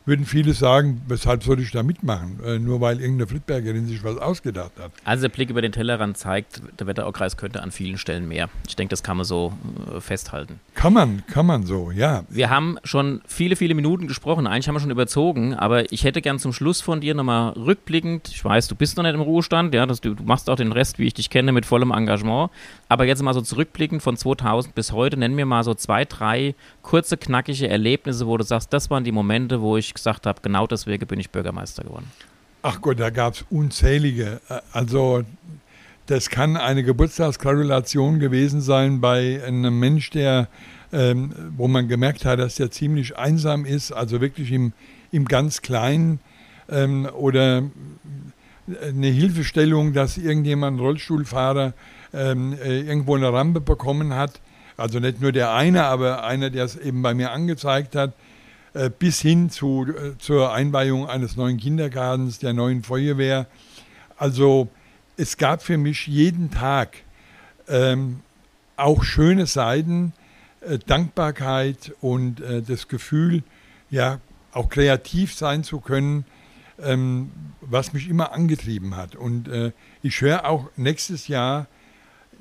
würden 0.06 0.24
viele 0.24 0.54
sagen, 0.54 1.02
weshalb 1.08 1.42
soll 1.42 1.60
ich 1.60 1.72
da 1.72 1.82
mitmachen? 1.82 2.40
Äh, 2.44 2.58
nur 2.58 2.80
weil 2.80 3.00
irgendeine 3.00 3.26
Friedbergerin 3.26 3.86
sich 3.86 4.04
was 4.04 4.16
ausgedacht 4.16 4.72
hat. 4.80 4.92
Also 5.04 5.22
der 5.22 5.28
Blick 5.30 5.50
über 5.50 5.60
den 5.60 5.72
Tellerrand 5.72 6.16
zeigt, 6.16 6.62
der 6.78 6.86
Wetteraukreis 6.86 7.36
könnte 7.36 7.62
an 7.62 7.72
vielen 7.72 7.98
Stellen 7.98 8.28
mehr. 8.28 8.48
Ich 8.68 8.76
denke, 8.76 8.90
das 8.90 9.02
kann 9.02 9.16
man 9.16 9.26
so 9.26 9.52
äh, 9.94 10.00
festhalten. 10.00 10.60
Kann 10.74 10.92
man, 10.92 11.24
kann 11.26 11.44
man 11.44 11.66
so, 11.66 11.90
ja. 11.90 12.24
Wir 12.28 12.50
haben 12.50 12.78
schon 12.84 13.20
viele, 13.26 13.56
viele 13.56 13.74
Minuten 13.74 14.06
gesprochen. 14.06 14.46
Eigentlich 14.46 14.68
haben 14.68 14.76
wir 14.76 14.80
schon 14.80 14.92
überzogen, 14.92 15.54
aber 15.54 15.92
ich 15.92 16.04
hätte 16.04 16.22
gern 16.22 16.38
zum 16.38 16.52
Schluss 16.52 16.80
von 16.80 17.00
dir 17.00 17.14
nochmal 17.14 17.50
rückblickend. 17.52 18.28
Ich 18.28 18.44
weiß, 18.44 18.68
du 18.68 18.76
bist 18.76 18.96
noch 18.96 19.02
nicht 19.02 19.14
im 19.14 19.20
Ruhestand, 19.20 19.74
ja, 19.74 19.86
das, 19.86 20.00
du, 20.00 20.14
du 20.14 20.22
machst 20.22 20.48
auch 20.48 20.56
den 20.56 20.70
Rest, 20.70 21.00
wie 21.00 21.06
ich 21.06 21.14
dich 21.14 21.30
kenne, 21.30 21.50
mit 21.50 21.66
vollem 21.66 21.90
Engagement. 21.90 22.50
Aber 22.88 23.06
jetzt 23.06 23.22
mal 23.22 23.34
so 23.34 23.40
zurückblickend 23.40 24.02
von 24.02 24.16
2000 24.16 24.72
bis 24.74 24.92
heute, 24.92 25.16
nenn 25.16 25.34
mir 25.34 25.46
mal 25.46 25.64
so 25.64 25.74
zwei, 25.74 26.04
drei 26.04 26.54
kurze, 26.82 27.16
knackige 27.16 27.68
Erlebnisse, 27.68 28.28
wo 28.28 28.36
du 28.36 28.44
sagst, 28.44 28.72
das 28.72 28.90
waren 28.90 29.02
die 29.02 29.10
Momente, 29.10 29.60
wo 29.60 29.76
ich 29.76 29.95
gesagt 29.96 30.26
habe, 30.26 30.40
genau 30.42 30.66
deswegen 30.66 31.06
bin 31.06 31.20
ich 31.20 31.30
Bürgermeister 31.30 31.84
geworden. 31.84 32.10
Ach 32.62 32.80
Gott, 32.80 33.00
da 33.00 33.10
gab 33.10 33.34
es 33.34 33.44
unzählige. 33.50 34.40
Äh, 34.48 34.60
Also 34.72 35.24
das 36.06 36.30
kann 36.30 36.56
eine 36.56 36.84
Geburtstagsgratulation 36.84 38.20
gewesen 38.20 38.60
sein 38.60 39.00
bei 39.00 39.42
einem 39.44 39.78
Mensch, 39.78 40.10
der, 40.10 40.48
ähm, 40.92 41.32
wo 41.56 41.66
man 41.66 41.88
gemerkt 41.88 42.24
hat, 42.24 42.38
dass 42.38 42.56
der 42.56 42.70
ziemlich 42.70 43.16
einsam 43.18 43.64
ist, 43.64 43.92
also 43.92 44.20
wirklich 44.20 44.52
im, 44.52 44.72
im 45.10 45.24
ganz 45.24 45.62
Kleinen 45.62 46.20
ähm, 46.68 47.08
oder 47.12 47.64
eine 48.82 49.06
Hilfestellung, 49.08 49.92
dass 49.92 50.16
irgendjemand, 50.16 50.80
Rollstuhlfahrer, 50.80 51.74
ähm, 52.12 52.56
äh, 52.62 52.80
irgendwo 52.80 53.16
eine 53.16 53.32
Rampe 53.32 53.60
bekommen 53.60 54.14
hat. 54.14 54.40
Also 54.76 55.00
nicht 55.00 55.20
nur 55.20 55.32
der 55.32 55.54
eine, 55.54 55.84
aber 55.84 56.24
einer, 56.24 56.50
der 56.50 56.64
es 56.64 56.76
eben 56.76 57.02
bei 57.02 57.14
mir 57.14 57.32
angezeigt 57.32 57.96
hat, 57.96 58.12
bis 58.98 59.20
hin 59.20 59.50
zu, 59.50 59.86
äh, 59.86 60.18
zur 60.18 60.52
Einweihung 60.52 61.08
eines 61.08 61.36
neuen 61.36 61.56
Kindergartens, 61.56 62.38
der 62.38 62.52
neuen 62.52 62.82
Feuerwehr. 62.82 63.46
Also 64.16 64.68
es 65.16 65.36
gab 65.36 65.62
für 65.62 65.78
mich 65.78 66.06
jeden 66.06 66.50
Tag 66.50 66.98
ähm, 67.68 68.20
auch 68.76 69.02
schöne 69.02 69.46
Seiten, 69.46 70.12
äh, 70.60 70.78
Dankbarkeit 70.78 71.94
und 72.00 72.40
äh, 72.40 72.62
das 72.62 72.88
Gefühl, 72.88 73.42
ja, 73.90 74.20
auch 74.52 74.68
kreativ 74.68 75.34
sein 75.34 75.64
zu 75.64 75.80
können, 75.80 76.24
ähm, 76.82 77.30
was 77.60 77.92
mich 77.92 78.08
immer 78.08 78.32
angetrieben 78.32 78.96
hat. 78.96 79.16
Und 79.16 79.48
äh, 79.48 79.72
ich 80.02 80.20
höre 80.20 80.46
auch 80.46 80.70
nächstes 80.76 81.28
Jahr 81.28 81.66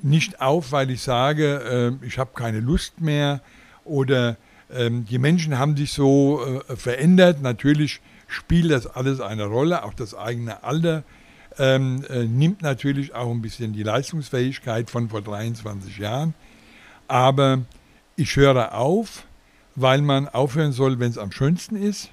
nicht 0.02 0.40
auf, 0.40 0.72
weil 0.72 0.90
ich 0.90 1.02
sage, 1.02 1.96
äh, 2.02 2.06
ich 2.06 2.18
habe 2.18 2.30
keine 2.34 2.60
Lust 2.60 3.00
mehr 3.00 3.40
oder 3.84 4.36
ähm, 4.72 5.04
die 5.04 5.18
Menschen 5.18 5.58
haben 5.58 5.76
sich 5.76 5.92
so 5.92 6.62
äh, 6.68 6.76
verändert. 6.76 7.42
Natürlich 7.42 8.00
spielt 8.26 8.70
das 8.70 8.86
alles 8.86 9.20
eine 9.20 9.44
Rolle, 9.44 9.84
auch 9.84 9.94
das 9.94 10.14
eigene 10.14 10.64
Alter 10.64 11.04
ähm, 11.58 12.04
äh, 12.08 12.24
nimmt 12.24 12.62
natürlich 12.62 13.14
auch 13.14 13.30
ein 13.30 13.42
bisschen 13.42 13.72
die 13.72 13.82
Leistungsfähigkeit 13.82 14.90
von 14.90 15.08
vor 15.08 15.22
23 15.22 15.98
Jahren. 15.98 16.34
Aber 17.08 17.60
ich 18.16 18.36
höre 18.36 18.74
auf, 18.74 19.24
weil 19.74 20.02
man 20.02 20.28
aufhören 20.28 20.72
soll, 20.72 20.98
wenn 20.98 21.10
es 21.10 21.18
am 21.18 21.32
schönsten 21.32 21.76
ist, 21.76 22.10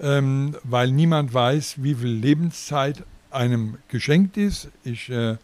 ähm, 0.00 0.56
weil 0.62 0.90
niemand 0.90 1.34
weiß, 1.34 1.82
wie 1.82 1.94
viel 1.94 2.10
Lebenszeit 2.10 3.04
einem 3.30 3.78
geschenkt 3.88 4.36
ist. 4.36 4.68
Ich 4.84 5.10
äh, 5.10 5.36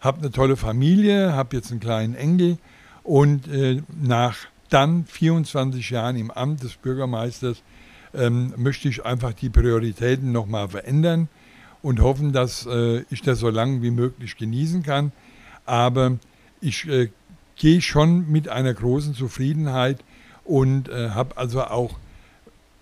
habe 0.00 0.18
eine 0.18 0.30
tolle 0.30 0.56
Familie, 0.56 1.32
habe 1.32 1.56
jetzt 1.56 1.70
einen 1.70 1.80
kleinen 1.80 2.14
Enkel 2.14 2.58
und 3.02 3.48
äh, 3.48 3.82
nach 4.00 4.36
dann 4.72 5.04
24 5.06 5.90
Jahren 5.90 6.16
im 6.16 6.30
Amt 6.30 6.62
des 6.62 6.76
Bürgermeisters 6.76 7.62
ähm, 8.14 8.54
möchte 8.56 8.88
ich 8.88 9.04
einfach 9.04 9.32
die 9.32 9.50
Prioritäten 9.50 10.32
nochmal 10.32 10.68
verändern 10.68 11.28
und 11.82 12.00
hoffen, 12.00 12.32
dass 12.32 12.66
äh, 12.66 13.04
ich 13.10 13.22
das 13.22 13.38
so 13.38 13.48
lange 13.50 13.82
wie 13.82 13.90
möglich 13.90 14.36
genießen 14.36 14.82
kann. 14.82 15.12
Aber 15.66 16.18
ich 16.60 16.88
äh, 16.88 17.10
gehe 17.56 17.80
schon 17.80 18.30
mit 18.30 18.48
einer 18.48 18.72
großen 18.72 19.14
Zufriedenheit 19.14 20.02
und 20.44 20.88
äh, 20.88 21.10
habe 21.10 21.36
also 21.36 21.62
auch 21.64 21.98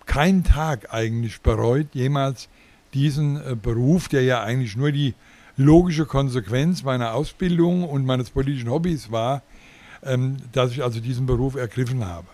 keinen 0.05 0.43
Tag 0.43 0.93
eigentlich 0.93 1.41
bereut, 1.41 1.87
jemals 1.93 2.49
diesen 2.93 3.37
äh, 3.37 3.55
Beruf, 3.55 4.07
der 4.07 4.23
ja 4.23 4.43
eigentlich 4.43 4.75
nur 4.75 4.91
die 4.91 5.13
logische 5.57 6.05
Konsequenz 6.05 6.83
meiner 6.83 7.13
Ausbildung 7.13 7.83
und 7.83 8.05
meines 8.05 8.29
politischen 8.29 8.69
Hobbys 8.69 9.11
war, 9.11 9.43
dass 10.51 10.71
ich 10.71 10.83
also 10.83 10.99
diesen 10.99 11.25
Beruf 11.25 11.55
ergriffen 11.55 12.05
habe. 12.05 12.27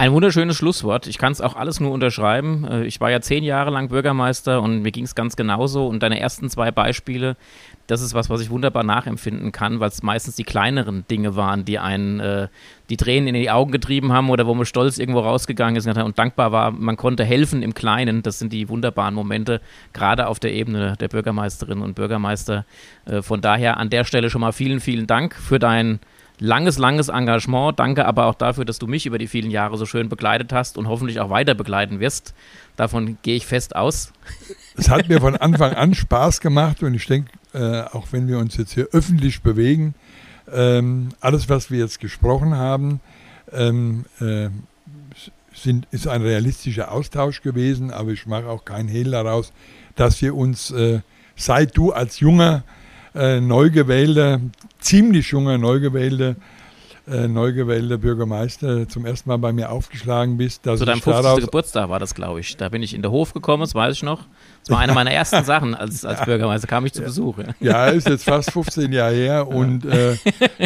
Ein 0.00 0.12
wunderschönes 0.12 0.56
Schlusswort. 0.56 1.08
Ich 1.08 1.18
kann 1.18 1.32
es 1.32 1.40
auch 1.40 1.56
alles 1.56 1.80
nur 1.80 1.90
unterschreiben. 1.90 2.64
Äh, 2.64 2.84
ich 2.84 3.00
war 3.00 3.10
ja 3.10 3.20
zehn 3.20 3.42
Jahre 3.42 3.70
lang 3.70 3.88
Bürgermeister 3.88 4.62
und 4.62 4.82
mir 4.82 4.92
ging 4.92 5.02
es 5.02 5.16
ganz 5.16 5.34
genauso. 5.34 5.88
Und 5.88 6.04
deine 6.04 6.20
ersten 6.20 6.48
zwei 6.48 6.70
Beispiele, 6.70 7.36
das 7.88 8.00
ist 8.00 8.14
was, 8.14 8.30
was 8.30 8.40
ich 8.40 8.48
wunderbar 8.48 8.84
nachempfinden 8.84 9.50
kann, 9.50 9.80
weil 9.80 9.88
es 9.88 10.04
meistens 10.04 10.36
die 10.36 10.44
kleineren 10.44 11.04
Dinge 11.10 11.34
waren, 11.34 11.64
die 11.64 11.80
einen 11.80 12.20
äh, 12.20 12.46
die 12.90 12.96
Tränen 12.96 13.26
in 13.26 13.34
die 13.34 13.50
Augen 13.50 13.72
getrieben 13.72 14.12
haben 14.12 14.30
oder 14.30 14.46
wo 14.46 14.54
man 14.54 14.66
stolz 14.66 14.98
irgendwo 14.98 15.18
rausgegangen 15.18 15.74
ist 15.74 15.88
und 15.88 16.16
dankbar 16.16 16.52
war, 16.52 16.70
man 16.70 16.96
konnte 16.96 17.24
helfen 17.24 17.64
im 17.64 17.74
Kleinen. 17.74 18.22
Das 18.22 18.38
sind 18.38 18.52
die 18.52 18.68
wunderbaren 18.68 19.16
Momente, 19.16 19.60
gerade 19.94 20.28
auf 20.28 20.38
der 20.38 20.52
Ebene 20.52 20.94
der 21.00 21.08
Bürgermeisterinnen 21.08 21.82
und 21.82 21.94
Bürgermeister. 21.96 22.66
Äh, 23.04 23.22
von 23.22 23.40
daher 23.40 23.78
an 23.78 23.90
der 23.90 24.04
Stelle 24.04 24.30
schon 24.30 24.42
mal 24.42 24.52
vielen, 24.52 24.78
vielen 24.78 25.08
Dank 25.08 25.34
für 25.34 25.58
dein 25.58 25.98
langes, 26.38 26.78
langes 26.78 27.08
Engagement. 27.08 27.78
Danke 27.78 28.06
aber 28.06 28.26
auch 28.26 28.34
dafür, 28.34 28.64
dass 28.64 28.78
du 28.78 28.86
mich 28.86 29.06
über 29.06 29.18
die 29.18 29.26
vielen 29.26 29.50
Jahre 29.50 29.76
so 29.76 29.86
schön 29.86 30.08
begleitet 30.08 30.52
hast 30.52 30.78
und 30.78 30.88
hoffentlich 30.88 31.20
auch 31.20 31.30
weiter 31.30 31.54
begleiten 31.54 32.00
wirst. 32.00 32.34
Davon 32.76 33.18
gehe 33.22 33.36
ich 33.36 33.46
fest 33.46 33.74
aus. 33.74 34.12
Es 34.76 34.88
hat 34.88 35.08
mir 35.08 35.20
von 35.20 35.36
Anfang 35.36 35.74
an 35.74 35.94
Spaß 35.94 36.40
gemacht 36.40 36.82
und 36.82 36.94
ich 36.94 37.06
denke, 37.06 37.30
äh, 37.52 37.82
auch 37.82 38.08
wenn 38.12 38.28
wir 38.28 38.38
uns 38.38 38.56
jetzt 38.56 38.72
hier 38.72 38.88
öffentlich 38.92 39.42
bewegen, 39.42 39.94
ähm, 40.52 41.10
alles, 41.20 41.48
was 41.48 41.70
wir 41.70 41.80
jetzt 41.80 42.00
gesprochen 42.00 42.54
haben, 42.54 43.00
ähm, 43.52 44.04
äh, 44.20 44.48
sind, 45.54 45.86
ist 45.90 46.06
ein 46.06 46.22
realistischer 46.22 46.92
Austausch 46.92 47.42
gewesen, 47.42 47.90
aber 47.90 48.10
ich 48.10 48.26
mache 48.26 48.46
auch 48.46 48.64
keinen 48.64 48.88
Hehl 48.88 49.10
daraus, 49.10 49.52
dass 49.96 50.22
wir 50.22 50.34
uns, 50.36 50.70
äh, 50.70 51.00
seit 51.36 51.76
du 51.76 51.92
als 51.92 52.20
junger 52.20 52.62
äh, 53.14 53.40
Neugewählter, 53.40 54.40
ziemlich 54.80 55.30
junger 55.30 55.58
Neugewählter, 55.58 56.36
äh, 57.08 57.26
neu 57.26 57.52
Bürgermeister 57.54 58.88
zum 58.88 59.06
ersten 59.06 59.30
Mal 59.30 59.38
bei 59.38 59.52
mir 59.52 59.70
aufgeschlagen 59.70 60.36
bist. 60.36 60.64
Zu 60.64 60.84
deinem 60.84 61.00
50. 61.00 61.44
Geburtstag 61.46 61.88
war 61.88 61.98
das, 61.98 62.14
glaube 62.14 62.40
ich. 62.40 62.56
Da 62.56 62.68
bin 62.68 62.82
ich 62.82 62.94
in 62.94 63.02
den 63.02 63.10
Hof 63.10 63.32
gekommen, 63.32 63.62
das 63.62 63.74
weiß 63.74 63.96
ich 63.96 64.02
noch. 64.02 64.26
Das 64.68 64.76
war 64.76 64.82
eine 64.82 64.92
meiner 64.92 65.12
ersten 65.12 65.44
Sachen 65.44 65.74
als, 65.74 66.04
als 66.04 66.20
Bürgermeister, 66.24 66.66
kam 66.66 66.84
ich 66.84 66.92
zu 66.92 67.02
Besuch. 67.02 67.38
Ja. 67.38 67.44
ja, 67.60 67.86
ist 67.86 68.08
jetzt 68.08 68.24
fast 68.24 68.50
15 68.52 68.92
Jahre 68.92 69.14
her 69.14 69.48
und, 69.48 69.86
äh, 69.86 70.16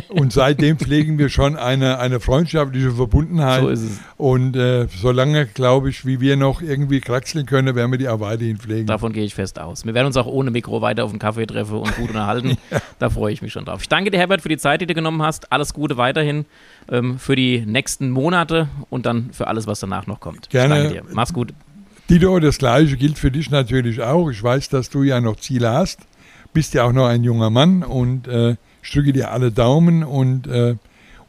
und 0.08 0.32
seitdem 0.32 0.76
pflegen 0.76 1.18
wir 1.18 1.28
schon 1.28 1.56
eine, 1.56 1.98
eine 2.00 2.18
freundschaftliche 2.18 2.90
Verbundenheit. 2.90 3.60
So 3.60 3.68
ist 3.68 3.82
es. 3.82 4.00
Und 4.16 4.56
äh, 4.56 4.88
solange, 4.88 5.46
glaube 5.46 5.90
ich, 5.90 6.04
wie 6.04 6.20
wir 6.20 6.36
noch 6.36 6.62
irgendwie 6.62 7.00
kraxeln 7.00 7.46
können, 7.46 7.76
werden 7.76 7.92
wir 7.92 7.98
die 7.98 8.08
auch 8.08 8.18
weiterhin 8.18 8.56
pflegen. 8.56 8.86
Davon 8.86 9.12
gehe 9.12 9.24
ich 9.24 9.34
fest 9.34 9.60
aus. 9.60 9.86
Wir 9.86 9.94
werden 9.94 10.08
uns 10.08 10.16
auch 10.16 10.26
ohne 10.26 10.50
Mikro 10.50 10.82
weiter 10.82 11.04
auf 11.04 11.10
den 11.10 11.20
Kaffee 11.20 11.46
treffen 11.46 11.78
und 11.78 11.94
gut 11.96 12.08
unterhalten. 12.08 12.58
ja. 12.70 12.80
Da 12.98 13.08
freue 13.08 13.32
ich 13.32 13.40
mich 13.40 13.52
schon 13.52 13.64
drauf. 13.64 13.82
Ich 13.82 13.88
danke 13.88 14.10
dir, 14.10 14.18
Herbert, 14.18 14.42
für 14.42 14.48
die 14.48 14.58
Zeit, 14.58 14.80
die 14.80 14.86
du 14.86 14.94
genommen 14.94 15.22
hast. 15.22 15.52
Alles 15.52 15.74
Gute 15.74 15.96
weiterhin 15.96 16.44
ähm, 16.90 17.18
für 17.20 17.36
die 17.36 17.64
nächsten 17.64 18.10
Monate 18.10 18.68
und 18.90 19.06
dann 19.06 19.30
für 19.32 19.46
alles, 19.46 19.68
was 19.68 19.78
danach 19.78 20.08
noch 20.08 20.18
kommt. 20.18 20.50
Gerne. 20.50 20.88
Ich 20.88 20.94
danke 20.94 21.08
dir. 21.08 21.14
Mach's 21.14 21.32
gut. 21.32 21.54
Dito, 22.12 22.38
das 22.40 22.59
Gleiche 22.59 22.98
gilt 22.98 23.18
für 23.18 23.31
dich 23.31 23.51
natürlich 23.51 24.03
auch. 24.03 24.29
Ich 24.29 24.42
weiß, 24.42 24.68
dass 24.68 24.90
du 24.90 25.03
ja 25.03 25.18
noch 25.22 25.37
Ziele 25.37 25.70
hast. 25.70 25.98
Bist 26.53 26.75
ja 26.75 26.85
auch 26.85 26.92
noch 26.92 27.07
ein 27.07 27.25
junger 27.25 27.48
Mann 27.48 27.83
und 27.83 28.29
äh, 28.29 28.57
ich 28.83 28.92
drücke 28.92 29.14
dir 29.14 29.31
alle 29.31 29.51
Daumen 29.51 30.05
und 30.05 30.46
äh, 30.46 30.77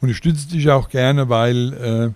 unterstütze 0.02 0.46
dich 0.46 0.68
auch 0.68 0.90
gerne, 0.90 1.30
weil 1.30 1.72
äh, 1.72 2.10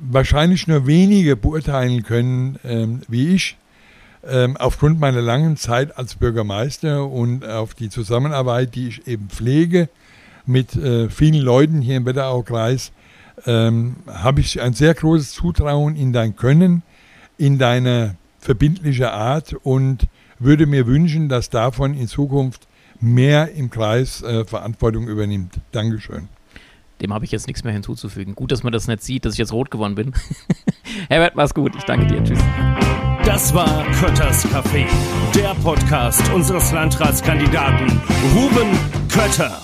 wahrscheinlich 0.00 0.66
nur 0.66 0.88
wenige 0.88 1.36
beurteilen 1.36 2.02
können, 2.02 2.58
ähm, 2.64 3.02
wie 3.06 3.36
ich, 3.36 3.56
ähm, 4.28 4.56
aufgrund 4.56 4.98
meiner 4.98 5.22
langen 5.22 5.56
Zeit 5.56 5.96
als 5.96 6.16
Bürgermeister 6.16 7.06
und 7.08 7.46
auf 7.46 7.74
die 7.74 7.88
Zusammenarbeit, 7.88 8.74
die 8.74 8.88
ich 8.88 9.06
eben 9.06 9.28
pflege 9.28 9.88
mit 10.44 10.74
äh, 10.74 11.08
vielen 11.08 11.40
Leuten 11.40 11.82
hier 11.82 11.98
im 11.98 12.04
Wetteraukreis, 12.04 12.90
ähm, 13.46 13.98
habe 14.08 14.40
ich 14.40 14.60
ein 14.60 14.72
sehr 14.72 14.94
großes 14.94 15.30
Zutrauen 15.30 15.94
in 15.94 16.12
dein 16.12 16.34
Können, 16.34 16.82
in 17.38 17.58
deine 17.58 18.16
verbindliche 18.38 19.12
Art 19.12 19.54
und 19.62 20.06
würde 20.38 20.66
mir 20.66 20.86
wünschen, 20.86 21.28
dass 21.28 21.50
davon 21.50 21.94
in 21.94 22.08
Zukunft 22.08 22.66
mehr 23.00 23.52
im 23.52 23.70
Kreis 23.70 24.22
äh, 24.22 24.44
Verantwortung 24.44 25.08
übernimmt. 25.08 25.54
Dankeschön. 25.72 26.28
Dem 27.00 27.12
habe 27.12 27.24
ich 27.24 27.32
jetzt 27.32 27.46
nichts 27.48 27.64
mehr 27.64 27.72
hinzuzufügen. 27.72 28.34
Gut, 28.34 28.52
dass 28.52 28.62
man 28.62 28.72
das 28.72 28.86
nicht 28.86 29.02
sieht, 29.02 29.24
dass 29.24 29.34
ich 29.34 29.38
jetzt 29.38 29.52
rot 29.52 29.70
geworden 29.70 29.96
bin. 29.96 30.12
Herbert, 31.08 31.34
mach's 31.34 31.54
gut. 31.54 31.74
Ich 31.76 31.84
danke 31.84 32.06
dir. 32.06 32.22
Tschüss. 32.22 32.38
Das 33.24 33.54
war 33.54 33.84
Kötters 33.92 34.46
Café, 34.46 34.86
der 35.34 35.54
Podcast 35.62 36.22
unseres 36.32 36.72
Landratskandidaten 36.72 37.88
Ruben 38.34 38.68
Kötter. 39.08 39.62